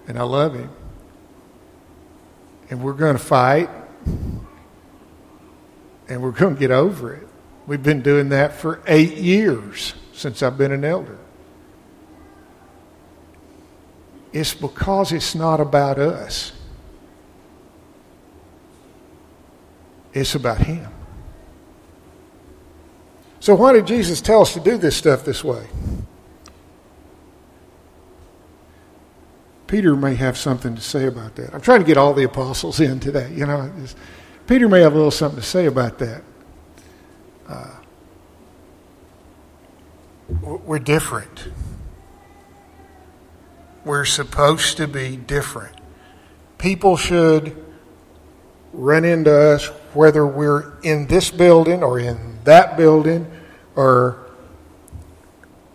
and 0.07 0.19
I 0.19 0.23
love 0.23 0.55
him. 0.55 0.71
And 2.69 2.83
we're 2.83 2.93
going 2.93 3.17
to 3.17 3.23
fight, 3.23 3.71
and 6.09 6.23
we're 6.23 6.31
going 6.33 6.55
to 6.55 6.61
get 6.61 6.71
over 6.71 7.15
it. 7.15 7.27
We've 7.67 7.83
been 7.83 8.03
doing 8.03 8.29
that 8.31 8.53
for 8.53 8.81
eight 8.87 9.17
years 9.17 9.95
since 10.13 10.43
I've 10.43 10.59
been 10.59 10.73
an 10.73 10.85
elder. 10.85 11.19
It's 14.33 14.55
because 14.55 15.13
it's 15.13 15.35
not 15.35 15.61
about 15.61 15.99
us, 15.99 16.53
it's 20.13 20.35
about 20.35 20.59
Him. 20.59 20.91
So, 23.41 23.55
why 23.55 23.73
did 23.73 23.87
Jesus 23.87 24.21
tell 24.21 24.43
us 24.43 24.53
to 24.55 24.61
do 24.61 24.77
this 24.77 24.97
stuff 24.97 25.25
this 25.25 25.43
way? 25.43 25.67
Peter 29.67 29.95
may 29.95 30.17
have 30.17 30.37
something 30.37 30.75
to 30.75 30.81
say 30.81 31.07
about 31.07 31.37
that. 31.37 31.55
I'm 31.55 31.61
trying 31.61 31.79
to 31.79 31.87
get 31.87 31.97
all 31.97 32.13
the 32.13 32.25
apostles 32.25 32.81
in 32.81 32.99
today. 32.99 33.33
You 33.33 33.47
know, 33.47 33.73
Peter 34.49 34.69
may 34.69 34.81
have 34.81 34.95
a 34.95 34.97
little 34.97 35.13
something 35.13 35.41
to 35.41 35.47
say 35.47 35.67
about 35.67 35.99
that. 35.99 36.23
Uh, 37.49 37.77
we're 40.41 40.81
different. 40.81 41.49
We're 43.85 44.05
supposed 44.05 44.77
to 44.77 44.87
be 44.87 45.17
different. 45.17 45.77
People 46.59 46.97
should 46.97 47.57
run 48.73 49.05
into 49.05 49.35
us 49.35 49.67
whether 49.95 50.27
we're 50.27 50.79
in 50.83 51.07
this 51.07 51.31
building 51.31 51.83
or 51.83 51.99
in 51.99 52.39
that 52.45 52.77
building 52.77 53.31
or 53.75 54.19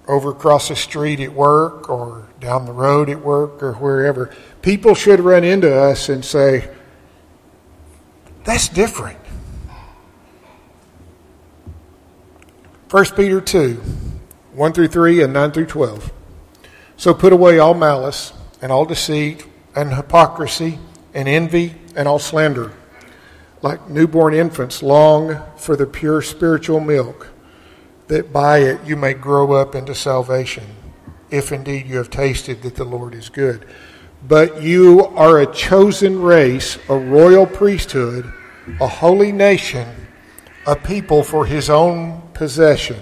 over 0.08 0.30
across 0.30 0.70
the 0.70 0.76
street 0.76 1.20
at 1.20 1.34
work 1.34 1.90
or 1.90 2.28
down 2.40 2.66
the 2.66 2.72
road 2.72 3.10
at 3.10 3.22
work 3.22 3.62
or 3.64 3.74
wherever. 3.74 4.34
People 4.62 4.94
should 4.94 5.20
run 5.20 5.44
into 5.44 5.74
us 5.74 6.10
and 6.10 6.24
say, 6.24 6.70
that's 8.44 8.70
different. 8.70 9.18
1 12.92 13.06
Peter 13.16 13.42
2, 13.42 13.74
1 14.54 14.74
through 14.74 14.88
3 14.88 15.24
and 15.24 15.34
9 15.34 15.52
through 15.52 15.66
12. 15.66 16.12
So 16.98 17.14
put 17.14 17.34
away 17.34 17.60
all 17.60 17.74
malice 17.74 18.34
and 18.62 18.72
all 18.72 18.86
deceit 18.86 19.46
and 19.76 19.94
hypocrisy 19.94 20.80
and 21.14 21.28
envy 21.28 21.76
and 21.96 22.08
all 22.08 22.20
slander. 22.20 22.72
Like 23.62 23.90
newborn 23.90 24.34
infants, 24.34 24.82
long 24.82 25.42
for 25.58 25.76
the 25.76 25.86
pure 25.86 26.22
spiritual 26.22 26.80
milk, 26.80 27.30
that 28.08 28.32
by 28.32 28.60
it 28.60 28.80
you 28.86 28.96
may 28.96 29.14
grow 29.14 29.54
up 29.54 29.76
into 29.76 29.96
salvation, 29.96 30.64
if 31.30 31.52
indeed 31.52 31.88
you 31.88 31.98
have 31.98 32.10
tasted 32.10 32.62
that 32.62 32.76
the 32.76 32.84
Lord 32.84 33.14
is 33.14 33.30
good. 33.30 33.66
But 34.28 34.62
you 34.62 35.06
are 35.08 35.40
a 35.40 35.54
chosen 35.54 36.22
race, 36.22 36.78
a 36.90 36.98
royal 36.98 37.46
priesthood, 37.46 38.32
a 38.80 38.88
holy 38.88 39.32
nation, 39.32 39.88
a 40.66 40.76
people 40.76 41.24
for 41.24 41.46
his 41.46 41.70
own 41.70 42.22
possession 42.34 43.02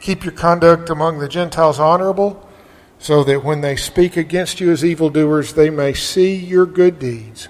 Keep 0.00 0.24
your 0.24 0.32
conduct 0.32 0.90
among 0.90 1.18
the 1.18 1.28
Gentiles 1.28 1.78
honorable, 1.78 2.48
so 2.98 3.22
that 3.24 3.44
when 3.44 3.60
they 3.60 3.76
speak 3.76 4.16
against 4.16 4.60
you 4.60 4.70
as 4.70 4.84
evildoers, 4.84 5.54
they 5.54 5.70
may 5.70 5.92
see 5.92 6.34
your 6.34 6.66
good 6.66 6.98
deeds 6.98 7.48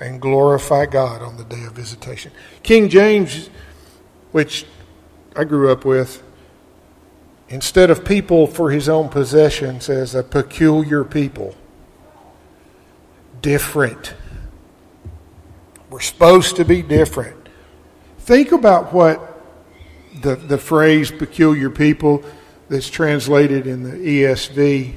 and 0.00 0.20
glorify 0.20 0.86
God 0.86 1.22
on 1.22 1.36
the 1.36 1.44
day 1.44 1.64
of 1.64 1.72
visitation. 1.72 2.32
King 2.62 2.88
James, 2.88 3.48
which 4.32 4.66
I 5.36 5.44
grew 5.44 5.70
up 5.70 5.84
with, 5.84 6.22
instead 7.48 7.90
of 7.90 8.04
people 8.04 8.46
for 8.46 8.70
his 8.70 8.88
own 8.88 9.08
possession, 9.08 9.80
says 9.80 10.14
a 10.14 10.22
peculiar 10.22 11.04
people. 11.04 11.56
Different. 13.40 14.14
We're 15.90 16.00
supposed 16.00 16.56
to 16.56 16.64
be 16.64 16.82
different. 16.82 17.48
Think 18.18 18.52
about 18.52 18.92
what 18.92 19.33
the, 20.24 20.34
the 20.34 20.58
phrase 20.58 21.12
peculiar 21.12 21.70
people 21.70 22.24
that's 22.68 22.90
translated 22.90 23.68
in 23.68 23.84
the 23.84 23.92
ESV 23.92 24.94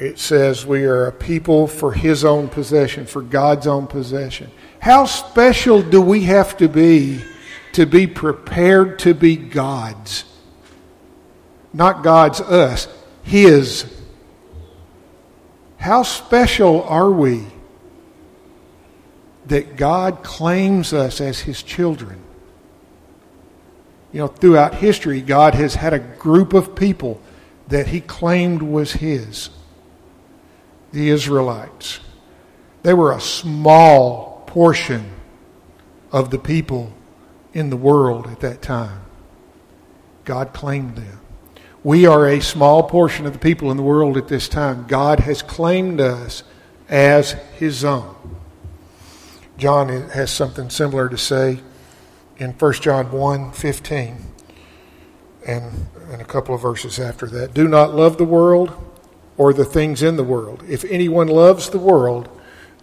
it 0.00 0.18
says 0.18 0.64
we 0.64 0.84
are 0.84 1.06
a 1.06 1.12
people 1.12 1.66
for 1.66 1.92
his 1.92 2.24
own 2.24 2.48
possession, 2.48 3.04
for 3.04 3.20
God's 3.20 3.66
own 3.66 3.86
possession. 3.86 4.50
How 4.78 5.04
special 5.04 5.82
do 5.82 6.00
we 6.00 6.22
have 6.22 6.56
to 6.56 6.68
be 6.68 7.22
to 7.74 7.84
be 7.84 8.06
prepared 8.06 8.98
to 9.00 9.12
be 9.12 9.36
God's? 9.36 10.24
Not 11.74 12.02
God's 12.02 12.40
us, 12.40 12.88
his. 13.22 13.94
How 15.76 16.02
special 16.02 16.82
are 16.84 17.10
we 17.10 17.44
that 19.46 19.76
God 19.76 20.22
claims 20.22 20.94
us 20.94 21.20
as 21.20 21.40
his 21.40 21.62
children? 21.62 22.22
You 24.12 24.20
know, 24.20 24.26
throughout 24.26 24.74
history, 24.74 25.20
God 25.20 25.54
has 25.54 25.76
had 25.76 25.92
a 25.92 25.98
group 25.98 26.52
of 26.52 26.74
people 26.74 27.20
that 27.68 27.88
he 27.88 28.00
claimed 28.00 28.62
was 28.62 28.94
his 28.94 29.50
the 30.92 31.10
Israelites. 31.10 32.00
They 32.82 32.94
were 32.94 33.12
a 33.12 33.20
small 33.20 34.42
portion 34.46 35.12
of 36.10 36.30
the 36.30 36.38
people 36.38 36.92
in 37.52 37.70
the 37.70 37.76
world 37.76 38.26
at 38.26 38.40
that 38.40 38.62
time. 38.62 39.02
God 40.24 40.52
claimed 40.52 40.96
them. 40.96 41.20
We 41.82 42.06
are 42.06 42.28
a 42.28 42.40
small 42.40 42.82
portion 42.82 43.26
of 43.26 43.32
the 43.32 43.38
people 43.38 43.70
in 43.70 43.76
the 43.76 43.82
world 43.82 44.16
at 44.16 44.28
this 44.28 44.48
time. 44.48 44.86
God 44.86 45.20
has 45.20 45.42
claimed 45.42 46.00
us 46.00 46.42
as 46.88 47.32
his 47.58 47.84
own. 47.84 48.36
John 49.56 49.88
has 49.88 50.30
something 50.30 50.70
similar 50.70 51.08
to 51.08 51.18
say 51.18 51.60
in 52.40 52.52
1 52.52 52.72
John 52.74 53.12
1 53.12 53.52
15 53.52 54.16
and, 55.46 55.86
and 56.10 56.22
a 56.22 56.24
couple 56.24 56.54
of 56.54 56.62
verses 56.62 56.98
after 56.98 57.26
that. 57.26 57.54
Do 57.54 57.68
not 57.68 57.94
love 57.94 58.16
the 58.16 58.24
world 58.24 58.72
or 59.36 59.52
the 59.52 59.64
things 59.64 60.02
in 60.02 60.16
the 60.16 60.24
world. 60.24 60.64
If 60.66 60.84
anyone 60.86 61.28
loves 61.28 61.70
the 61.70 61.78
world, 61.78 62.28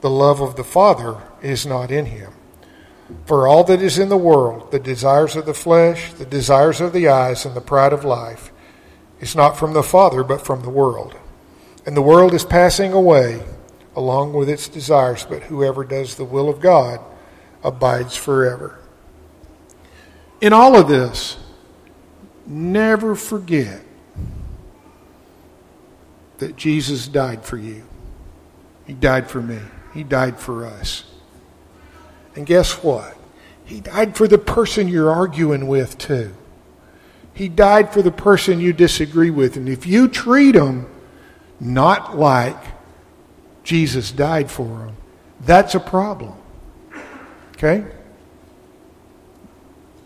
the 0.02 0.10
love 0.10 0.42
of 0.42 0.56
the 0.56 0.64
Father 0.64 1.22
is 1.42 1.66
not 1.66 1.92
in 1.92 2.06
him. 2.06 2.34
For 3.26 3.48
all 3.48 3.64
that 3.64 3.82
is 3.82 3.98
in 3.98 4.10
the 4.10 4.18
world, 4.18 4.72
the 4.72 4.80
desires 4.80 5.36
of 5.36 5.46
the 5.46 5.54
flesh, 5.54 6.14
the 6.14 6.26
desires 6.26 6.80
of 6.80 6.94
the 6.94 7.08
eyes, 7.08 7.46
and 7.46 7.56
the 7.56 7.62
pride 7.62 7.94
of 7.94 8.04
life, 8.04 8.52
is 9.20 9.36
not 9.36 9.58
from 9.58 9.74
the 9.74 9.84
Father, 9.84 10.24
but 10.24 10.46
from 10.46 10.62
the 10.62 10.70
world. 10.70 11.16
And 11.86 11.96
the 11.96 12.02
world 12.02 12.34
is 12.34 12.44
passing 12.44 12.92
away 12.92 13.44
along 13.96 14.34
with 14.34 14.50
its 14.50 14.68
desires, 14.68 15.26
but 15.28 15.44
whoever 15.44 15.84
does 15.84 16.16
the 16.16 16.26
will 16.26 16.50
of 16.50 16.60
God 16.60 17.00
abides 17.64 18.16
forever. 18.16 18.78
In 20.40 20.54
all 20.54 20.76
of 20.76 20.88
this, 20.88 21.38
never 22.46 23.16
forget 23.16 23.82
that 26.38 26.56
Jesus 26.56 27.08
died 27.08 27.44
for 27.44 27.58
you. 27.58 27.84
He 28.86 28.94
died 28.94 29.30
for 29.30 29.42
me. 29.42 29.60
He 29.94 30.04
died 30.04 30.40
for 30.40 30.66
us. 30.66 31.04
And 32.36 32.46
guess 32.46 32.84
what? 32.84 33.18
He 33.66 33.82
died 33.82 34.16
for 34.16 34.28
the 34.28 34.38
person 34.38 34.88
you're 34.88 35.12
arguing 35.12 35.68
with, 35.68 35.98
too. 35.98 36.34
He 37.34 37.50
died 37.50 37.92
for 37.92 38.02
the 38.02 38.12
person 38.12 38.60
you 38.60 38.74
disagree 38.74 39.30
with. 39.30 39.58
And 39.58 39.68
if 39.68 39.86
you 39.86 40.08
treat 40.08 40.54
them 40.54 40.88
not 41.60 42.18
like 42.18 42.58
Jesus 43.64 44.12
died 44.12 44.50
for 44.50 44.66
them, 44.66 44.98
that's 45.42 45.76
a 45.76 45.80
problem. 45.80 46.34
Okay? 47.56 47.86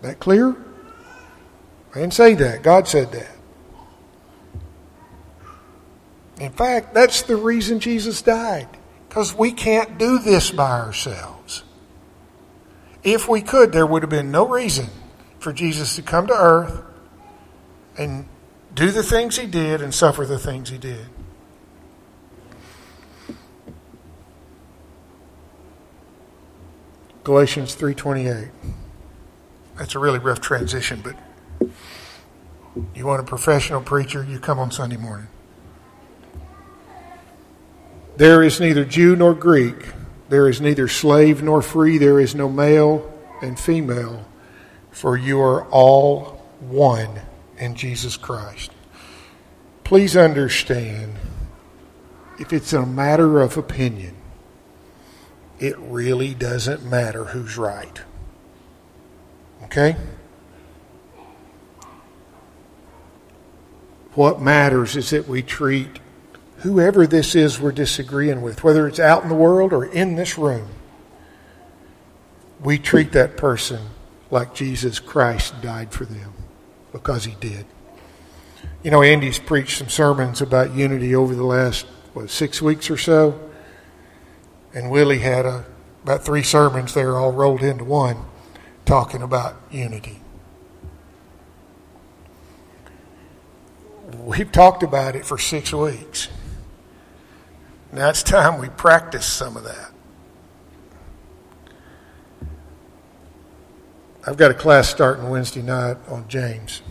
That 0.02 0.20
clear? 0.20 0.56
I 1.94 2.00
didn't 2.00 2.14
say 2.14 2.34
that. 2.36 2.64
God 2.64 2.88
said 2.88 3.12
that. 3.12 3.38
In 6.40 6.52
fact, 6.52 6.94
that's 6.94 7.22
the 7.22 7.36
reason 7.36 7.80
Jesus 7.80 8.22
died, 8.22 8.68
because 9.08 9.36
we 9.36 9.52
can't 9.52 10.00
do 10.00 10.18
this 10.18 10.50
by 10.50 10.72
ourselves. 10.72 11.64
If 13.04 13.28
we 13.28 13.42
could, 13.42 13.72
there 13.72 13.86
would 13.86 14.02
have 14.02 14.10
been 14.10 14.32
no 14.32 14.48
reason 14.48 14.88
for 15.40 15.54
Jesus 15.54 15.96
to 15.98 16.02
come 16.02 16.28
to 16.28 16.34
earth 16.34 16.84
and 17.98 18.26
do 18.74 18.90
the 18.90 19.04
things 19.04 19.38
he 19.38 19.46
did 19.46 19.82
and 19.82 19.94
suffer 19.94 20.26
the 20.26 20.40
things 20.40 20.70
he 20.70 20.78
did. 20.78 21.08
Galatians 27.24 27.76
3:28. 27.76 28.50
That's 29.82 29.96
a 29.96 30.00
really 30.00 30.20
rough 30.20 30.42
transition, 30.42 31.02
but 31.04 31.16
you 32.94 33.08
want 33.08 33.20
a 33.20 33.24
professional 33.24 33.82
preacher, 33.82 34.24
you 34.24 34.38
come 34.38 34.60
on 34.60 34.70
Sunday 34.70 34.96
morning. 34.96 35.28
There 38.16 38.44
is 38.44 38.60
neither 38.60 38.86
Jew 38.86 39.16
nor 39.16 39.34
Greek. 39.34 39.88
There 40.30 40.48
is 40.48 40.62
neither 40.62 40.88
slave 40.88 41.42
nor 41.42 41.64
free. 41.64 41.98
There 41.98 42.20
is 42.20 42.36
no 42.36 42.48
male 42.48 43.12
and 43.42 43.60
female, 43.60 44.24
for 44.92 45.18
you 45.18 45.42
are 45.42 45.68
all 45.70 46.44
one 46.60 47.22
in 47.58 47.74
Jesus 47.74 48.18
Christ. 48.18 48.70
Please 49.84 50.16
understand, 50.16 51.16
if 52.40 52.54
it's 52.54 52.72
a 52.72 52.86
matter 52.86 53.42
of 53.42 53.58
opinion, 53.58 54.14
it 55.58 55.76
really 55.80 56.36
doesn't 56.36 56.86
matter 56.86 57.24
who's 57.26 57.58
right. 57.58 58.04
Okay? 59.72 59.96
What 64.16 64.42
matters 64.42 64.98
is 64.98 65.12
that 65.12 65.30
we 65.30 65.42
treat 65.42 66.00
whoever 66.58 67.08
this 67.08 67.36
is 67.36 67.60
we're 67.60 67.72
disagreeing 67.72 68.42
with, 68.42 68.66
whether 68.66 68.86
it's 68.86 69.00
out 69.00 69.24
in 69.24 69.30
the 69.30 69.36
world 69.36 69.72
or 69.72 69.86
in 69.86 70.16
this 70.16 70.38
room, 70.38 70.68
we 72.60 72.78
treat 72.78 73.14
that 73.14 73.38
person 73.38 73.80
like 74.30 74.54
Jesus 74.54 75.00
Christ 75.00 75.62
died 75.62 75.94
for 75.94 76.04
them 76.04 76.34
because 76.92 77.24
he 77.24 77.36
did. 77.40 77.66
You 78.84 78.92
know, 78.92 79.02
Andy's 79.02 79.40
preached 79.40 79.78
some 79.78 79.90
sermons 79.90 80.42
about 80.42 80.76
unity 80.76 81.16
over 81.16 81.34
the 81.34 81.46
last, 81.46 81.86
what, 82.14 82.30
six 82.30 82.62
weeks 82.62 82.90
or 82.90 82.98
so. 82.98 83.40
And 84.74 84.92
Willie 84.92 85.20
had 85.20 85.46
a, 85.46 85.66
about 86.04 86.26
three 86.26 86.44
sermons 86.44 86.94
there 86.94 87.18
all 87.18 87.32
rolled 87.32 87.62
into 87.62 87.86
one 87.86 88.26
talking 88.92 89.22
about 89.22 89.56
unity. 89.72 90.20
We've 94.18 94.52
talked 94.52 94.84
about 94.84 95.16
it 95.16 95.26
for 95.26 95.38
six 95.38 95.72
weeks. 95.72 96.28
Now 97.94 98.10
it's 98.10 98.22
time 98.22 98.60
we 98.60 98.68
practice 98.68 99.26
some 99.26 99.56
of 99.56 99.64
that. 99.64 99.94
I've 104.28 104.36
got 104.36 104.52
a 104.52 104.54
class 104.54 104.90
starting 104.90 105.30
Wednesday 105.30 105.62
night 105.62 105.96
on 106.10 106.28
James. 106.28 106.82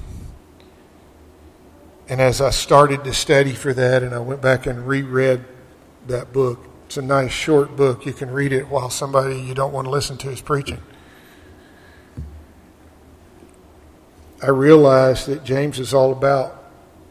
And 2.09 2.19
as 2.19 2.41
I 2.41 2.49
started 2.49 3.05
to 3.05 3.13
study 3.13 3.53
for 3.53 3.75
that, 3.75 4.03
and 4.03 4.15
I 4.15 4.21
went 4.21 4.41
back 4.41 4.65
and 4.65 4.89
reread 4.89 5.45
that 6.07 6.33
book, 6.33 6.67
it's 6.87 6.97
a 6.97 7.03
nice 7.03 7.33
short 7.33 7.77
book. 7.77 8.07
You 8.07 8.15
can 8.15 8.31
read 8.31 8.55
it 8.55 8.69
while 8.69 8.89
somebody 8.89 9.39
you 9.39 9.53
don't 9.53 9.75
want 9.75 9.85
to 9.85 9.91
listen 9.91 10.17
to 10.17 10.31
is 10.31 10.41
preaching. 10.41 10.81
I 14.43 14.49
realized 14.49 15.27
that 15.27 15.45
James 15.45 15.79
is 15.79 15.93
all 15.93 16.13
about 16.13 16.61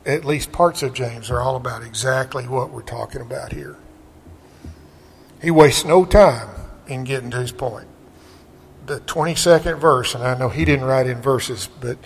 at 0.05 0.25
least 0.25 0.51
parts 0.51 0.81
of 0.81 0.93
James, 0.93 1.29
are 1.29 1.41
all 1.41 1.55
about 1.55 1.83
exactly 1.83 2.47
what 2.47 2.71
we're 2.71 2.81
talking 2.81 3.21
about 3.21 3.53
here. 3.53 3.75
He 5.41 5.51
wastes 5.51 5.85
no 5.85 6.05
time 6.05 6.49
in 6.87 7.03
getting 7.03 7.31
to 7.31 7.37
his 7.37 7.51
point. 7.51 7.87
The 8.85 8.99
22nd 9.01 9.79
verse, 9.79 10.15
and 10.15 10.23
I 10.23 10.37
know 10.37 10.49
he 10.49 10.65
didn't 10.65 10.85
write 10.85 11.05
in 11.05 11.21
verses, 11.21 11.69
but 11.79 11.97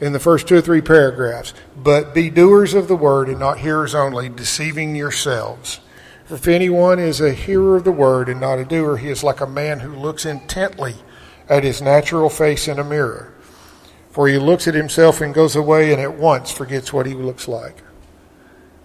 in 0.00 0.12
the 0.12 0.20
first 0.20 0.46
two 0.46 0.56
or 0.56 0.60
three 0.60 0.80
paragraphs, 0.80 1.52
but 1.76 2.14
be 2.14 2.30
doers 2.30 2.74
of 2.74 2.86
the 2.86 2.96
word 2.96 3.28
and 3.28 3.40
not 3.40 3.58
hearers 3.58 3.94
only, 3.94 4.28
deceiving 4.28 4.94
yourselves. 4.94 5.80
If 6.30 6.46
anyone 6.46 6.98
is 6.98 7.20
a 7.20 7.32
hearer 7.32 7.76
of 7.76 7.84
the 7.84 7.90
word 7.90 8.28
and 8.28 8.40
not 8.40 8.58
a 8.58 8.64
doer, 8.64 8.98
he 8.98 9.08
is 9.08 9.24
like 9.24 9.40
a 9.40 9.46
man 9.46 9.80
who 9.80 9.96
looks 9.96 10.24
intently 10.24 10.94
at 11.48 11.64
his 11.64 11.82
natural 11.82 12.30
face 12.30 12.68
in 12.68 12.78
a 12.78 12.84
mirror. 12.84 13.34
For 14.10 14.28
he 14.28 14.38
looks 14.38 14.66
at 14.66 14.74
himself 14.74 15.20
and 15.20 15.34
goes 15.34 15.54
away 15.54 15.92
and 15.92 16.00
at 16.00 16.16
once 16.16 16.50
forgets 16.50 16.92
what 16.92 17.06
he 17.06 17.14
looks 17.14 17.46
like. 17.46 17.82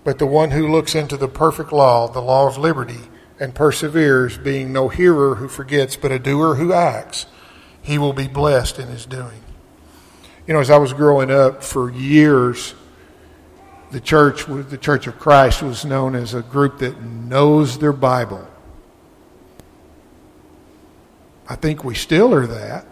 But 0.04 0.20
the 0.20 0.28
one 0.28 0.52
who 0.52 0.68
looks 0.68 0.96
into 0.96 1.18
the 1.18 1.28
perfect 1.28 1.72
law, 1.72 2.08
the 2.08 2.22
law 2.22 2.48
of 2.48 2.58
liberty, 2.58 3.00
and 3.40 3.56
perseveres, 3.56 4.38
being 4.38 4.72
no 4.72 4.90
hearer 4.90 5.36
who 5.36 5.48
forgets, 5.48 5.96
but 5.96 6.12
a 6.12 6.20
doer 6.20 6.56
who 6.56 6.74
acts, 6.74 7.26
he 7.82 7.98
will 7.98 8.14
be 8.14 8.28
blessed 8.28 8.80
in 8.80 8.88
his 8.90 9.06
doing. 9.06 9.42
You 10.46 10.54
know, 10.54 10.60
as 10.60 10.70
I 10.70 10.78
was 10.78 10.94
growing 10.94 11.32
up 11.32 11.64
for 11.64 11.90
years, 11.90 12.76
the 13.92 14.02
church, 14.02 14.46
the 14.46 14.78
Church 14.78 15.08
of 15.08 15.20
Christ, 15.20 15.62
was 15.62 15.86
known 15.86 16.16
as 16.16 16.34
a 16.34 16.42
group 16.42 16.80
that 16.80 17.02
knows 17.02 17.78
their 17.78 17.94
Bible. 17.94 18.48
I 21.48 21.56
think 21.56 21.84
we 21.84 21.96
still 21.96 22.34
are 22.34 22.48
that. 22.48 22.86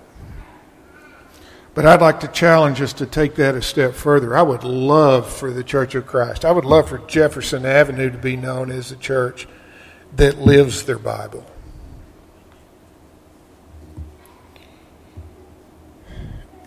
But 1.74 1.86
I'd 1.86 2.02
like 2.02 2.20
to 2.20 2.28
challenge 2.28 2.82
us 2.82 2.92
to 2.94 3.06
take 3.06 3.36
that 3.36 3.56
a 3.56 3.62
step 3.62 3.94
further. 3.94 4.36
I 4.36 4.42
would 4.42 4.64
love 4.64 5.32
for 5.32 5.52
the 5.52 5.64
Church 5.64 5.96
of 5.96 6.06
Christ, 6.06 6.44
I 6.44 6.52
would 6.52 6.66
love 6.66 6.90
for 6.90 6.98
Jefferson 7.00 7.66
Avenue 7.66 8.10
to 8.10 8.18
be 8.18 8.36
known 8.36 8.72
as 8.72 8.92
a 8.92 8.98
church 8.98 9.48
that 10.16 10.40
lives 10.40 10.84
their 10.84 11.00
Bible. 11.00 11.46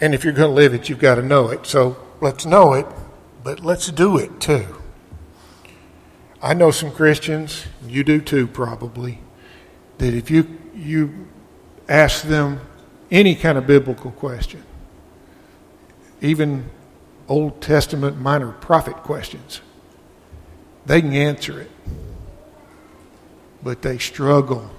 And 0.01 0.15
if 0.15 0.25
you're 0.25 0.33
going 0.33 0.51
to 0.51 0.55
live 0.55 0.75
it, 0.75 0.89
you've 0.89 0.99
got 0.99 1.15
to 1.17 1.23
know 1.23 1.49
it. 1.49 1.67
So 1.67 1.97
let's 2.21 2.45
know 2.45 2.73
it, 2.75 2.87
but 3.43 3.61
let's 3.61 3.91
do 3.91 4.19
it 4.19 4.41
too. 4.41 4.67
I 6.43 6.53
know 6.53 6.71
some 6.71 6.91
Christians, 6.91 7.65
you 7.87 8.05
do 8.05 8.21
too 8.21 8.47
probably, 8.47 9.21
that 9.99 10.13
if 10.13 10.31
you, 10.31 10.59
you 10.75 11.29
ask 11.89 12.23
them 12.23 12.61
any 13.11 13.35
kind 13.35 13.57
of 13.57 13.67
biblical 13.67 14.11
question, 14.11 14.63
even 16.25 16.71
Old 17.29 17.61
Testament 17.61 18.21
minor 18.21 18.53
prophet 18.53 18.97
questions, 18.97 19.61
they 20.87 21.01
can 21.01 21.13
answer 21.13 21.61
it 21.61 21.71
but 23.65 23.81
they 23.81 23.97
struggle 23.97 24.71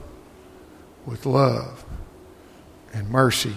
with 1.05 1.25
love 1.25 1.83
and 2.93 3.09
mercy 3.09 3.55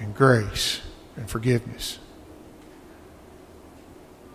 and 0.00 0.14
grace 0.14 0.80
and 1.16 1.30
forgiveness. 1.30 2.00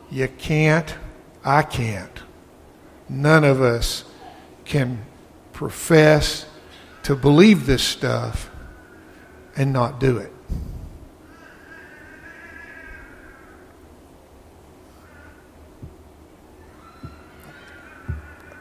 You 0.09 0.29
can't, 0.29 0.95
I 1.43 1.61
can't, 1.61 2.23
none 3.09 3.43
of 3.43 3.61
us 3.61 4.05
can 4.63 5.05
profess 5.51 6.45
to 7.03 7.15
believe 7.15 7.65
this 7.65 7.83
stuff 7.83 8.49
and 9.57 9.73
not 9.73 9.99
do 9.99 10.17
it. 10.17 10.31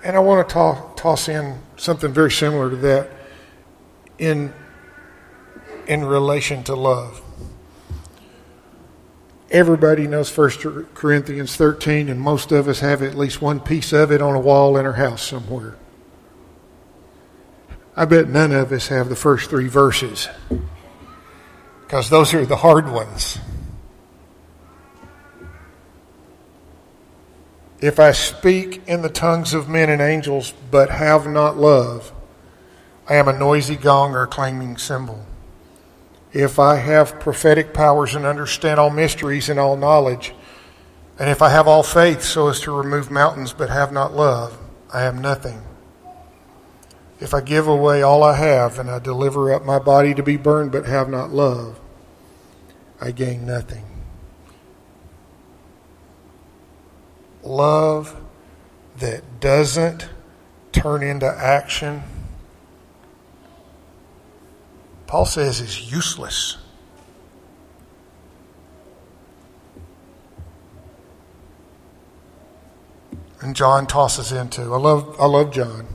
And 0.06 0.14
I 0.14 0.20
want 0.20 0.48
to 0.48 0.54
toss 0.94 1.28
in 1.28 1.58
something 1.76 2.12
very 2.12 2.30
similar 2.30 2.70
to 2.70 2.76
that 2.76 3.10
in, 4.20 4.54
in 5.88 6.04
relation 6.04 6.62
to 6.62 6.76
love. 6.76 7.20
Everybody 9.50 10.06
knows 10.06 10.30
1 10.30 10.86
Corinthians 10.94 11.56
13, 11.56 12.08
and 12.08 12.20
most 12.20 12.52
of 12.52 12.68
us 12.68 12.78
have 12.78 13.02
at 13.02 13.16
least 13.16 13.42
one 13.42 13.58
piece 13.58 13.92
of 13.92 14.12
it 14.12 14.22
on 14.22 14.36
a 14.36 14.38
wall 14.38 14.76
in 14.76 14.86
our 14.86 14.92
house 14.92 15.24
somewhere. 15.24 15.74
I 17.96 18.04
bet 18.04 18.28
none 18.28 18.52
of 18.52 18.70
us 18.70 18.86
have 18.86 19.08
the 19.08 19.16
first 19.16 19.50
three 19.50 19.66
verses 19.66 20.28
because 21.82 22.10
those 22.10 22.32
are 22.32 22.46
the 22.46 22.54
hard 22.54 22.88
ones. 22.92 23.40
If 27.80 28.00
I 28.00 28.12
speak 28.12 28.82
in 28.86 29.02
the 29.02 29.10
tongues 29.10 29.52
of 29.52 29.68
men 29.68 29.90
and 29.90 30.00
angels, 30.00 30.54
but 30.70 30.90
have 30.90 31.26
not 31.26 31.56
love, 31.56 32.12
I 33.08 33.16
am 33.16 33.28
a 33.28 33.38
noisy 33.38 33.76
gong 33.76 34.14
or 34.14 34.26
clanging 34.26 34.78
cymbal. 34.78 35.24
If 36.32 36.58
I 36.58 36.76
have 36.76 37.20
prophetic 37.20 37.72
powers 37.72 38.14
and 38.14 38.26
understand 38.26 38.80
all 38.80 38.90
mysteries 38.90 39.48
and 39.48 39.60
all 39.60 39.76
knowledge, 39.76 40.34
and 41.18 41.30
if 41.30 41.40
I 41.40 41.50
have 41.50 41.68
all 41.68 41.82
faith 41.82 42.22
so 42.22 42.48
as 42.48 42.60
to 42.60 42.72
remove 42.72 43.10
mountains 43.10 43.52
but 43.52 43.70
have 43.70 43.92
not 43.92 44.12
love, 44.12 44.58
I 44.92 45.04
am 45.04 45.18
nothing. 45.18 45.62
If 47.20 47.32
I 47.32 47.40
give 47.40 47.66
away 47.66 48.02
all 48.02 48.22
I 48.22 48.36
have 48.36 48.78
and 48.78 48.90
I 48.90 48.98
deliver 48.98 49.52
up 49.54 49.64
my 49.64 49.78
body 49.78 50.14
to 50.14 50.22
be 50.22 50.36
burned 50.36 50.72
but 50.72 50.84
have 50.84 51.08
not 51.08 51.30
love, 51.30 51.80
I 53.00 53.12
gain 53.12 53.46
nothing. 53.46 53.85
Love 57.46 58.20
that 58.98 59.40
doesn't 59.40 60.08
turn 60.72 61.02
into 61.02 61.26
action, 61.26 62.02
Paul 65.06 65.26
says 65.26 65.60
is 65.60 65.90
useless. 65.90 66.58
And 73.40 73.54
John 73.54 73.86
tosses 73.86 74.32
into. 74.32 74.62
I 74.62 74.78
love 74.78 75.14
I 75.20 75.26
love 75.26 75.52
John. 75.52 75.86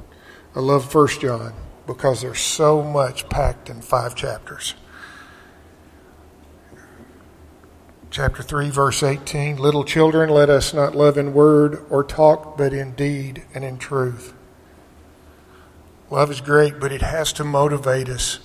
I 0.55 0.59
love 0.59 0.89
First 0.89 1.21
John 1.21 1.53
because 1.85 2.21
there's 2.21 2.39
so 2.39 2.81
much 2.81 3.27
packed 3.29 3.69
in 3.69 3.81
five 3.81 4.15
chapters. 4.15 4.75
Chapter 8.11 8.43
3, 8.43 8.69
verse 8.69 9.01
18 9.01 9.55
Little 9.55 9.85
children, 9.85 10.29
let 10.29 10.49
us 10.49 10.73
not 10.73 10.95
love 10.95 11.17
in 11.17 11.33
word 11.33 11.83
or 11.89 12.03
talk, 12.03 12.57
but 12.57 12.73
in 12.73 12.91
deed 12.91 13.43
and 13.55 13.63
in 13.63 13.77
truth. 13.77 14.33
Love 16.09 16.29
is 16.29 16.41
great, 16.41 16.79
but 16.79 16.91
it 16.91 17.01
has 17.01 17.31
to 17.31 17.43
motivate 17.45 18.09
us 18.09 18.39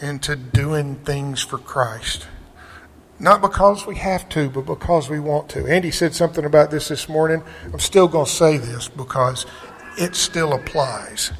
into 0.00 0.36
doing 0.36 0.94
things 0.94 1.42
for 1.42 1.58
Christ. 1.58 2.28
Not 3.18 3.42
because 3.42 3.84
we 3.84 3.96
have 3.96 4.28
to, 4.28 4.48
but 4.48 4.64
because 4.64 5.10
we 5.10 5.18
want 5.18 5.48
to. 5.50 5.66
Andy 5.66 5.90
said 5.90 6.14
something 6.14 6.44
about 6.44 6.70
this 6.70 6.86
this 6.86 7.08
morning. 7.08 7.42
I'm 7.72 7.80
still 7.80 8.06
going 8.06 8.26
to 8.26 8.30
say 8.30 8.56
this 8.56 8.86
because 8.86 9.44
it 9.98 10.14
still 10.14 10.52
applies. 10.52 11.32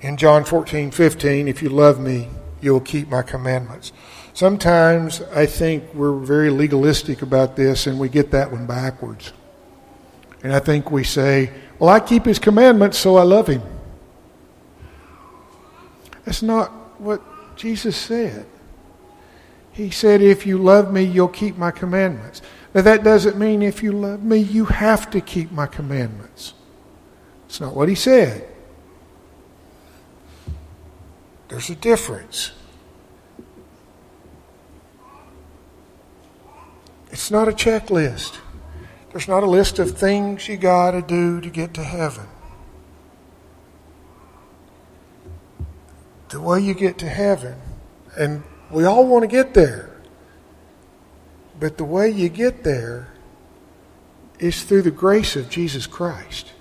In 0.00 0.16
John 0.16 0.44
14, 0.44 0.92
15, 0.92 1.48
if 1.48 1.60
you 1.60 1.68
love 1.68 1.98
me, 1.98 2.28
you'll 2.60 2.80
keep 2.80 3.08
my 3.08 3.22
commandments. 3.22 3.90
Sometimes 4.38 5.20
I 5.34 5.46
think 5.46 5.92
we're 5.94 6.16
very 6.16 6.48
legalistic 6.48 7.22
about 7.22 7.56
this 7.56 7.88
and 7.88 7.98
we 7.98 8.08
get 8.08 8.30
that 8.30 8.52
one 8.52 8.68
backwards. 8.68 9.32
And 10.44 10.54
I 10.54 10.60
think 10.60 10.92
we 10.92 11.02
say, 11.02 11.50
well, 11.80 11.90
I 11.90 11.98
keep 11.98 12.24
his 12.24 12.38
commandments, 12.38 12.98
so 12.98 13.16
I 13.16 13.24
love 13.24 13.48
him. 13.48 13.62
That's 16.24 16.40
not 16.40 16.70
what 17.00 17.20
Jesus 17.56 17.96
said. 17.96 18.46
He 19.72 19.90
said, 19.90 20.22
if 20.22 20.46
you 20.46 20.58
love 20.58 20.92
me, 20.92 21.02
you'll 21.02 21.26
keep 21.26 21.58
my 21.58 21.72
commandments. 21.72 22.40
Now, 22.74 22.82
that 22.82 23.02
doesn't 23.02 23.36
mean 23.36 23.60
if 23.60 23.82
you 23.82 23.90
love 23.90 24.22
me, 24.22 24.38
you 24.38 24.66
have 24.66 25.10
to 25.10 25.20
keep 25.20 25.50
my 25.50 25.66
commandments. 25.66 26.54
It's 27.46 27.60
not 27.60 27.74
what 27.74 27.88
he 27.88 27.96
said. 27.96 28.48
There's 31.48 31.70
a 31.70 31.74
difference. 31.74 32.52
It's 37.28 37.32
not 37.34 37.46
a 37.46 37.52
checklist. 37.52 38.38
There's 39.10 39.28
not 39.28 39.42
a 39.42 39.46
list 39.46 39.78
of 39.78 39.98
things 39.98 40.48
you 40.48 40.56
got 40.56 40.92
to 40.92 41.02
do 41.02 41.42
to 41.42 41.50
get 41.50 41.74
to 41.74 41.84
heaven. 41.84 42.26
The 46.30 46.40
way 46.40 46.60
you 46.60 46.72
get 46.72 46.96
to 47.00 47.06
heaven, 47.06 47.56
and 48.16 48.44
we 48.70 48.86
all 48.86 49.06
want 49.06 49.24
to 49.24 49.28
get 49.28 49.52
there, 49.52 49.94
but 51.60 51.76
the 51.76 51.84
way 51.84 52.08
you 52.08 52.30
get 52.30 52.64
there 52.64 53.12
is 54.38 54.64
through 54.64 54.80
the 54.80 54.90
grace 54.90 55.36
of 55.36 55.50
Jesus 55.50 55.86
Christ. 55.86 56.52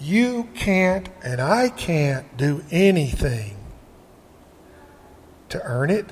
You 0.00 0.48
can't, 0.54 1.10
and 1.22 1.38
I 1.38 1.68
can't 1.68 2.34
do 2.38 2.64
anything 2.70 3.58
to 5.50 5.62
earn 5.64 5.90
it 5.90 6.06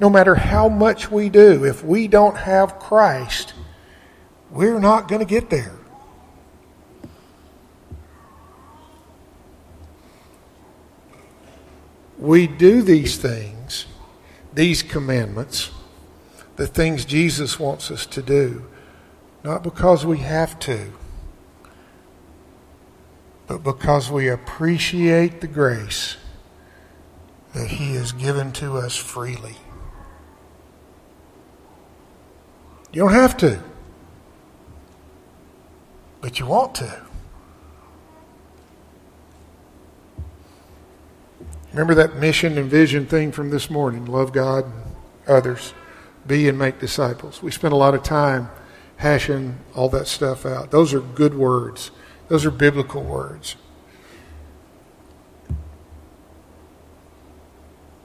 no 0.00 0.10
matter 0.10 0.34
how 0.34 0.68
much 0.68 1.10
we 1.10 1.28
do, 1.28 1.64
if 1.64 1.84
we 1.84 2.08
don't 2.08 2.36
have 2.36 2.78
Christ, 2.78 3.54
we're 4.50 4.80
not 4.80 5.08
going 5.08 5.20
to 5.20 5.26
get 5.26 5.50
there. 5.50 5.74
We 12.18 12.46
do 12.46 12.82
these 12.82 13.16
things, 13.16 13.86
these 14.52 14.82
commandments, 14.82 15.70
the 16.56 16.66
things 16.66 17.04
Jesus 17.04 17.58
wants 17.58 17.90
us 17.90 18.06
to 18.06 18.22
do, 18.22 18.64
not 19.42 19.62
because 19.62 20.06
we 20.06 20.18
have 20.18 20.58
to, 20.60 20.92
but 23.46 23.62
because 23.62 24.10
we 24.10 24.28
appreciate 24.28 25.40
the 25.40 25.46
grace 25.46 26.16
that 27.52 27.68
He 27.68 27.94
has 27.94 28.12
given 28.12 28.52
to 28.52 28.78
us 28.78 28.96
freely. 28.96 29.56
You 32.94 33.00
don't 33.00 33.12
have 33.12 33.36
to, 33.38 33.60
but 36.20 36.38
you 36.38 36.46
want 36.46 36.76
to. 36.76 37.02
Remember 41.72 41.96
that 41.96 42.14
mission 42.14 42.56
and 42.56 42.70
vision 42.70 43.04
thing 43.04 43.32
from 43.32 43.50
this 43.50 43.68
morning 43.68 44.04
love 44.04 44.32
God 44.32 44.66
and 44.66 44.96
others, 45.26 45.74
be 46.24 46.48
and 46.48 46.56
make 46.56 46.78
disciples. 46.78 47.42
We 47.42 47.50
spent 47.50 47.74
a 47.74 47.76
lot 47.76 47.96
of 47.96 48.04
time 48.04 48.48
hashing 48.98 49.58
all 49.74 49.88
that 49.88 50.06
stuff 50.06 50.46
out. 50.46 50.70
Those 50.70 50.94
are 50.94 51.00
good 51.00 51.34
words, 51.34 51.90
those 52.28 52.46
are 52.46 52.52
biblical 52.52 53.02
words. 53.02 53.56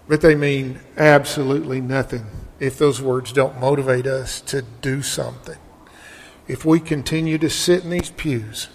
But 0.08 0.22
they 0.22 0.34
mean 0.34 0.80
absolutely 0.98 1.80
nothing 1.80 2.26
if 2.60 2.78
those 2.78 3.02
words 3.02 3.32
don't 3.32 3.60
motivate 3.60 4.06
us 4.06 4.42
to 4.42 4.62
do 4.62 5.02
something. 5.02 5.58
If 6.48 6.66
we 6.66 6.80
continue 6.80 7.38
to 7.38 7.50
sit 7.50 7.84
in 7.84 7.90
these 7.90 8.10
pews 8.10 8.68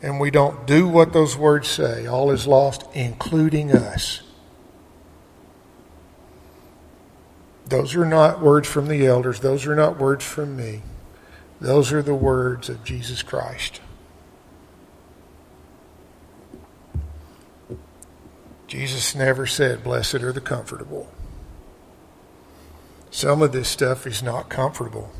and 0.00 0.20
we 0.20 0.30
don't 0.30 0.66
do 0.66 0.86
what 0.88 1.12
those 1.12 1.36
words 1.36 1.68
say, 1.68 2.06
all 2.06 2.30
is 2.30 2.46
lost, 2.46 2.84
including 2.94 3.72
us. 3.72 4.22
Those 7.66 7.96
are 7.96 8.06
not 8.06 8.40
words 8.40 8.68
from 8.68 8.86
the 8.86 9.04
elders. 9.06 9.40
Those 9.40 9.66
are 9.66 9.74
not 9.74 9.98
words 9.98 10.24
from 10.24 10.56
me. 10.56 10.82
Those 11.60 11.92
are 11.92 12.02
the 12.02 12.14
words 12.14 12.68
of 12.68 12.84
Jesus 12.84 13.22
Christ. 13.22 13.80
Jesus 18.68 19.14
never 19.14 19.46
said, 19.46 19.82
Blessed 19.82 20.16
are 20.16 20.32
the 20.32 20.40
comfortable. 20.40 21.08
Some 23.16 23.40
of 23.40 23.50
this 23.50 23.66
stuff 23.66 24.06
is 24.06 24.22
not 24.22 24.50
comfortable. 24.50 25.10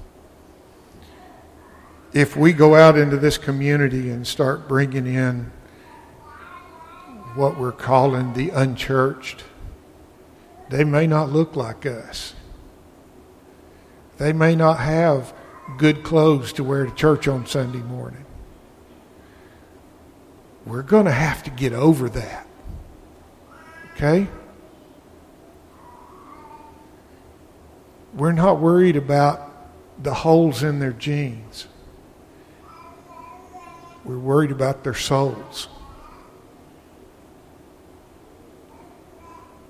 If 2.12 2.36
we 2.36 2.52
go 2.52 2.74
out 2.74 2.98
into 2.98 3.16
this 3.16 3.38
community 3.38 4.10
and 4.10 4.26
start 4.26 4.68
bringing 4.68 5.06
in 5.06 5.50
what 7.34 7.58
we're 7.58 7.72
calling 7.72 8.34
the 8.34 8.50
unchurched, 8.50 9.44
they 10.68 10.84
may 10.84 11.06
not 11.06 11.30
look 11.30 11.56
like 11.56 11.86
us. 11.86 12.34
They 14.18 14.34
may 14.34 14.54
not 14.54 14.78
have 14.80 15.32
good 15.78 16.02
clothes 16.02 16.52
to 16.52 16.64
wear 16.64 16.84
to 16.84 16.94
church 16.94 17.26
on 17.26 17.46
Sunday 17.46 17.78
morning. 17.78 18.26
We're 20.66 20.82
going 20.82 21.06
to 21.06 21.12
have 21.12 21.42
to 21.44 21.50
get 21.50 21.72
over 21.72 22.10
that. 22.10 22.46
Okay? 23.94 24.28
We're 28.16 28.32
not 28.32 28.60
worried 28.60 28.96
about 28.96 29.52
the 30.02 30.14
holes 30.14 30.62
in 30.62 30.78
their 30.78 30.92
jeans. 30.92 31.66
We're 34.04 34.18
worried 34.18 34.50
about 34.50 34.84
their 34.84 34.94
souls. 34.94 35.68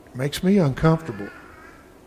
It 0.07 0.17
makes 0.17 0.45
me 0.45 0.59
uncomfortable 0.59 1.29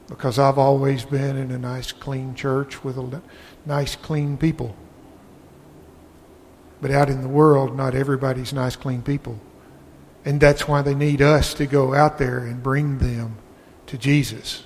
because 0.07 0.39
I've 0.39 0.57
always 0.57 1.03
been 1.03 1.35
in 1.35 1.51
a 1.51 1.57
nice, 1.57 1.91
clean 1.91 2.35
church 2.35 2.85
with 2.85 2.97
a 2.97 3.21
nice, 3.65 3.97
clean 3.97 4.37
people. 4.37 4.75
But 6.81 6.91
out 6.91 7.09
in 7.09 7.21
the 7.21 7.27
world, 7.27 7.75
not 7.75 7.93
everybody's 7.93 8.53
nice, 8.53 8.77
clean 8.77 9.01
people. 9.01 9.41
And 10.23 10.39
that's 10.39 10.69
why 10.69 10.83
they 10.83 10.95
need 10.95 11.21
us 11.21 11.53
to 11.55 11.65
go 11.65 11.93
out 11.93 12.17
there 12.17 12.39
and 12.39 12.63
bring 12.63 12.99
them 12.99 13.37
to 13.87 13.97
Jesus. 13.97 14.63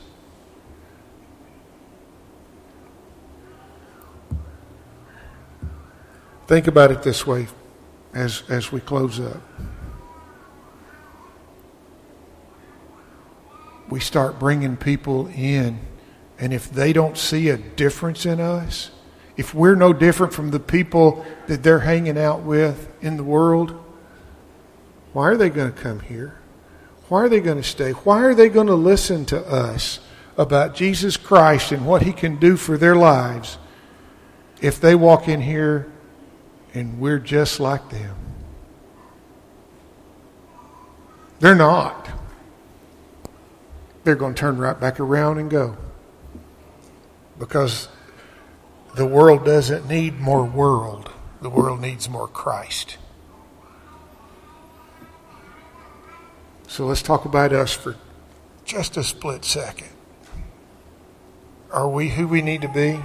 Think 6.48 6.68
about 6.68 6.92
it 6.92 7.04
this 7.04 7.26
way 7.26 7.48
as, 8.14 8.44
as 8.50 8.72
we 8.72 8.80
close 8.80 9.20
up. 9.20 9.42
We 13.90 14.00
start 14.00 14.40
bringing 14.40 14.76
people 14.76 15.28
in, 15.28 15.80
and 16.40 16.54
if 16.54 16.70
they 16.70 16.94
don't 16.94 17.18
see 17.18 17.50
a 17.50 17.58
difference 17.58 18.26
in 18.26 18.40
us, 18.40 18.92
if 19.38 19.54
we're 19.54 19.76
no 19.76 19.94
different 19.94 20.34
from 20.34 20.52
the 20.52 20.60
people 20.60 21.26
that 21.48 21.64
they're 21.64 21.80
hanging 21.80 22.18
out 22.18 22.42
with 22.42 22.92
in 23.02 23.18
the 23.18 23.24
world, 23.24 23.80
why 25.14 25.26
are 25.26 25.38
they 25.38 25.50
going 25.50 25.72
to 25.72 25.80
come 25.80 26.00
here? 26.02 26.40
Why 27.08 27.24
are 27.24 27.30
they 27.30 27.40
going 27.40 27.58
to 27.58 27.64
stay? 27.64 27.92
Why 27.92 28.24
are 28.24 28.34
they 28.34 28.50
going 28.50 28.68
to 28.68 28.76
listen 28.76 29.26
to 29.26 29.40
us 29.46 30.00
about 30.38 30.76
Jesus 30.76 31.18
Christ 31.18 31.72
and 31.72 31.86
what 31.86 32.02
he 32.02 32.12
can 32.12 32.38
do 32.38 32.58
for 32.58 32.78
their 32.78 32.96
lives 32.96 33.58
if 34.62 34.80
they 34.82 34.96
walk 34.96 35.28
in 35.28 35.42
here 35.42 35.93
and 36.74 37.00
we're 37.00 37.20
just 37.20 37.60
like 37.60 37.90
them? 37.90 38.16
They're 41.40 41.56
not. 41.56 42.10
They're 44.04 44.16
going 44.16 44.34
to 44.34 44.40
turn 44.40 44.58
right 44.58 44.80
back 44.80 45.00
around 45.00 45.38
and 45.40 45.50
go. 45.50 45.78
Because 47.38 47.88
the 48.96 49.06
world 49.06 49.46
doesn't 49.46 49.88
need 49.88 50.20
more 50.20 50.46
world, 50.46 51.12
the 51.42 51.50
world 51.50 51.82
needs 51.82 52.10
more 52.10 52.28
Christ. 52.28 52.98
So 56.68 56.86
let's 56.86 57.02
talk 57.02 57.26
about 57.26 57.54
us 57.54 57.74
for 57.74 57.96
just 58.66 58.98
a 58.98 59.04
split 59.04 59.46
second. 59.46 59.90
Are 61.72 61.90
we 61.90 62.10
who 62.10 62.28
we 62.28 62.42
need 62.42 62.62
to 62.62 62.68
be? 62.68 63.00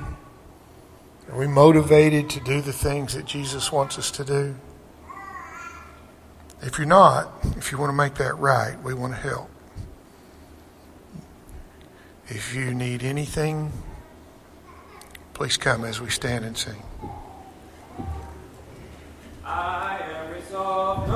Are 1.30 1.36
we 1.36 1.46
motivated 1.46 2.30
to 2.30 2.40
do 2.40 2.62
the 2.62 2.72
things 2.72 3.14
that 3.14 3.26
Jesus 3.26 3.70
wants 3.70 3.98
us 3.98 4.10
to 4.12 4.24
do? 4.24 4.56
If 6.62 6.78
you're 6.78 6.86
not, 6.86 7.30
if 7.56 7.70
you 7.70 7.78
want 7.78 7.90
to 7.90 7.96
make 7.96 8.14
that 8.14 8.36
right, 8.38 8.82
we 8.82 8.94
want 8.94 9.12
to 9.12 9.20
help. 9.20 9.50
If 12.28 12.54
you 12.54 12.74
need 12.74 13.02
anything, 13.02 13.72
please 15.34 15.56
come 15.56 15.84
as 15.84 16.00
we 16.00 16.10
stand 16.10 16.44
and 16.44 16.56
sing. 16.56 16.82
I 19.44 19.98
am 19.98 20.32
resolved. 20.32 21.08